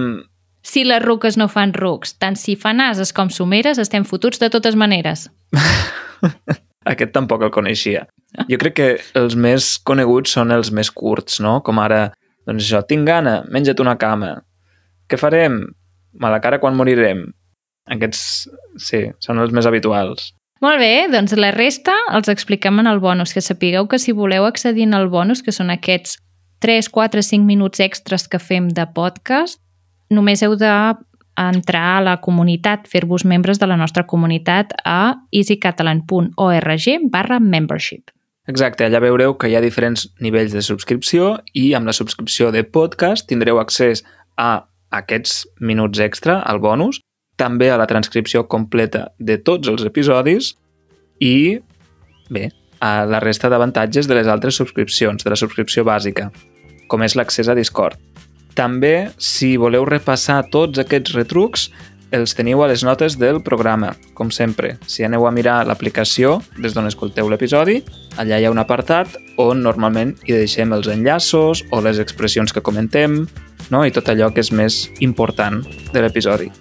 Si 0.67 0.83
les 0.87 1.03
ruques 1.03 1.39
no 1.39 1.47
fan 1.51 1.75
rucs, 1.75 2.17
tant 2.19 2.35
si 2.39 2.57
fan 2.59 2.83
ases 2.83 3.15
com 3.15 3.31
someres, 3.31 3.79
estem 3.79 4.03
fotuts 4.07 4.43
de 4.43 4.49
totes 4.51 4.75
maneres. 4.79 5.29
Aquest 6.93 7.13
tampoc 7.15 7.45
el 7.47 7.53
coneixia. 7.55 8.09
Jo 8.49 8.59
crec 8.59 8.75
que 8.75 8.89
els 9.19 9.37
més 9.39 9.77
coneguts 9.87 10.35
són 10.35 10.51
els 10.55 10.73
més 10.75 10.91
curts, 10.91 11.39
no? 11.45 11.61
Com 11.63 11.79
ara, 11.79 12.09
doncs 12.49 12.67
això, 12.67 12.83
tinc 12.87 13.07
gana, 13.07 13.45
menja't 13.55 13.83
una 13.85 13.95
cama. 14.01 14.33
Què 15.07 15.19
farem? 15.21 15.61
Mala 16.19 16.43
cara 16.43 16.59
quan 16.59 16.75
morirem. 16.75 17.29
Aquests, 17.91 18.49
sí, 18.79 19.09
són 19.19 19.43
els 19.43 19.53
més 19.55 19.67
habituals. 19.67 20.31
Molt 20.63 20.79
bé, 20.79 21.09
doncs 21.11 21.35
la 21.35 21.51
resta 21.51 21.95
els 22.15 22.31
expliquem 22.31 22.79
en 22.79 22.87
el 22.87 23.01
bonus, 23.03 23.33
que 23.35 23.43
sapigueu 23.43 23.89
que 23.91 23.99
si 23.99 24.15
voleu 24.15 24.47
accedir 24.47 24.87
en 24.87 24.95
el 24.95 25.09
bonus, 25.11 25.43
que 25.43 25.55
són 25.55 25.75
aquests 25.75 26.21
3, 26.63 26.89
4, 26.95 27.25
5 27.27 27.43
minuts 27.43 27.83
extras 27.83 28.29
que 28.31 28.39
fem 28.39 28.69
de 28.71 28.87
podcast, 28.95 29.59
només 30.15 30.45
heu 30.47 30.55
de 30.55 30.71
entrar 31.43 31.97
a 31.97 32.05
la 32.05 32.17
comunitat, 32.23 32.87
fer-vos 32.87 33.25
membres 33.27 33.59
de 33.59 33.67
la 33.67 33.77
nostra 33.81 34.07
comunitat 34.07 34.71
a 34.85 35.27
easycatalan.org 35.33 36.87
barra 37.11 37.41
membership. 37.41 38.13
Exacte, 38.47 38.87
allà 38.87 39.01
veureu 39.03 39.37
que 39.39 39.49
hi 39.51 39.57
ha 39.57 39.63
diferents 39.63 40.09
nivells 40.21 40.55
de 40.55 40.63
subscripció 40.63 41.37
i 41.55 41.73
amb 41.79 41.87
la 41.87 41.95
subscripció 41.95 42.51
de 42.55 42.63
podcast 42.63 43.29
tindreu 43.31 43.59
accés 43.63 44.03
a 44.37 44.67
aquests 44.91 45.47
minuts 45.59 46.03
extra, 46.03 46.41
al 46.43 46.59
bonus, 46.63 47.01
també 47.43 47.73
a 47.73 47.79
la 47.81 47.89
transcripció 47.91 48.47
completa 48.47 49.09
de 49.19 49.39
tots 49.43 49.71
els 49.73 49.83
episodis 49.89 50.55
i, 51.19 51.59
bé, 52.31 52.49
a 52.83 53.05
la 53.07 53.21
resta 53.23 53.51
d'avantatges 53.51 54.09
de 54.11 54.19
les 54.19 54.31
altres 54.31 54.59
subscripcions, 54.59 55.23
de 55.23 55.31
la 55.31 55.39
subscripció 55.39 55.85
bàsica, 55.87 56.31
com 56.91 57.03
és 57.03 57.17
l'accés 57.19 57.51
a 57.51 57.59
Discord. 57.59 57.99
També, 58.59 59.11
si 59.17 59.57
voleu 59.57 59.87
repassar 59.89 60.43
tots 60.53 60.83
aquests 60.83 61.15
retrucs, 61.17 61.71
els 62.13 62.35
teniu 62.37 62.61
a 62.61 62.69
les 62.69 62.83
notes 62.85 63.17
del 63.17 63.41
programa, 63.43 63.95
com 64.15 64.31
sempre. 64.31 64.75
Si 64.87 65.07
aneu 65.07 65.25
a 65.27 65.33
mirar 65.33 65.63
l'aplicació 65.67 66.37
des 66.61 66.77
d'on 66.77 66.91
escolteu 66.91 67.31
l'episodi, 67.33 67.79
allà 68.21 68.39
hi 68.39 68.45
ha 68.45 68.53
un 68.53 68.61
apartat 68.61 69.17
on 69.41 69.65
normalment 69.65 70.13
hi 70.27 70.37
deixem 70.37 70.77
els 70.77 70.91
enllaços 70.93 71.65
o 71.73 71.81
les 71.81 72.03
expressions 72.03 72.53
que 72.53 72.61
comentem 72.61 73.23
no? 73.71 73.87
i 73.87 73.95
tot 73.95 74.13
allò 74.13 74.29
que 74.35 74.45
és 74.45 74.53
més 74.53 74.85
important 75.01 75.63
de 75.95 76.05
l'episodi. 76.05 76.53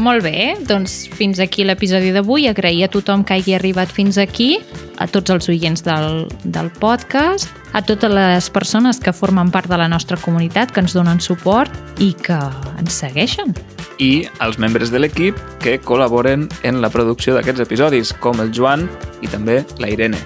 Molt 0.00 0.24
bé, 0.24 0.54
doncs 0.64 1.10
fins 1.12 1.36
aquí 1.44 1.60
l'episodi 1.66 2.08
d'avui. 2.14 2.46
Agrair 2.48 2.86
a 2.86 2.88
tothom 2.88 3.20
que 3.26 3.36
hagi 3.36 3.52
arribat 3.52 3.92
fins 3.92 4.16
aquí, 4.16 4.54
a 4.96 5.04
tots 5.04 5.34
els 5.34 5.50
oients 5.52 5.84
del, 5.84 6.24
del 6.44 6.70
podcast, 6.80 7.52
a 7.76 7.82
totes 7.84 8.08
les 8.08 8.48
persones 8.48 8.96
que 8.96 9.12
formen 9.12 9.52
part 9.52 9.68
de 9.68 9.76
la 9.76 9.90
nostra 9.92 10.16
comunitat, 10.16 10.72
que 10.72 10.80
ens 10.80 10.96
donen 10.96 11.20
suport 11.20 12.00
i 12.00 12.14
que 12.16 12.40
ens 12.80 12.96
segueixen. 13.04 13.52
I 14.00 14.24
als 14.40 14.56
membres 14.56 14.88
de 14.88 15.04
l'equip 15.04 15.36
que 15.60 15.76
col·laboren 15.84 16.48
en 16.64 16.80
la 16.80 16.88
producció 16.88 17.36
d'aquests 17.36 17.68
episodis, 17.68 18.16
com 18.24 18.40
el 18.40 18.56
Joan 18.56 18.88
i 19.20 19.28
també 19.28 19.60
la 19.84 19.92
Irene. 19.92 20.24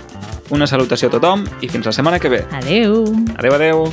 Una 0.54 0.70
salutació 0.70 1.10
a 1.10 1.18
tothom 1.18 1.48
i 1.66 1.72
fins 1.72 1.90
la 1.90 1.98
setmana 1.98 2.22
que 2.22 2.30
ve. 2.30 2.44
Adeu! 2.62 3.08
Adeu, 3.40 3.58
adeu! 3.58 3.88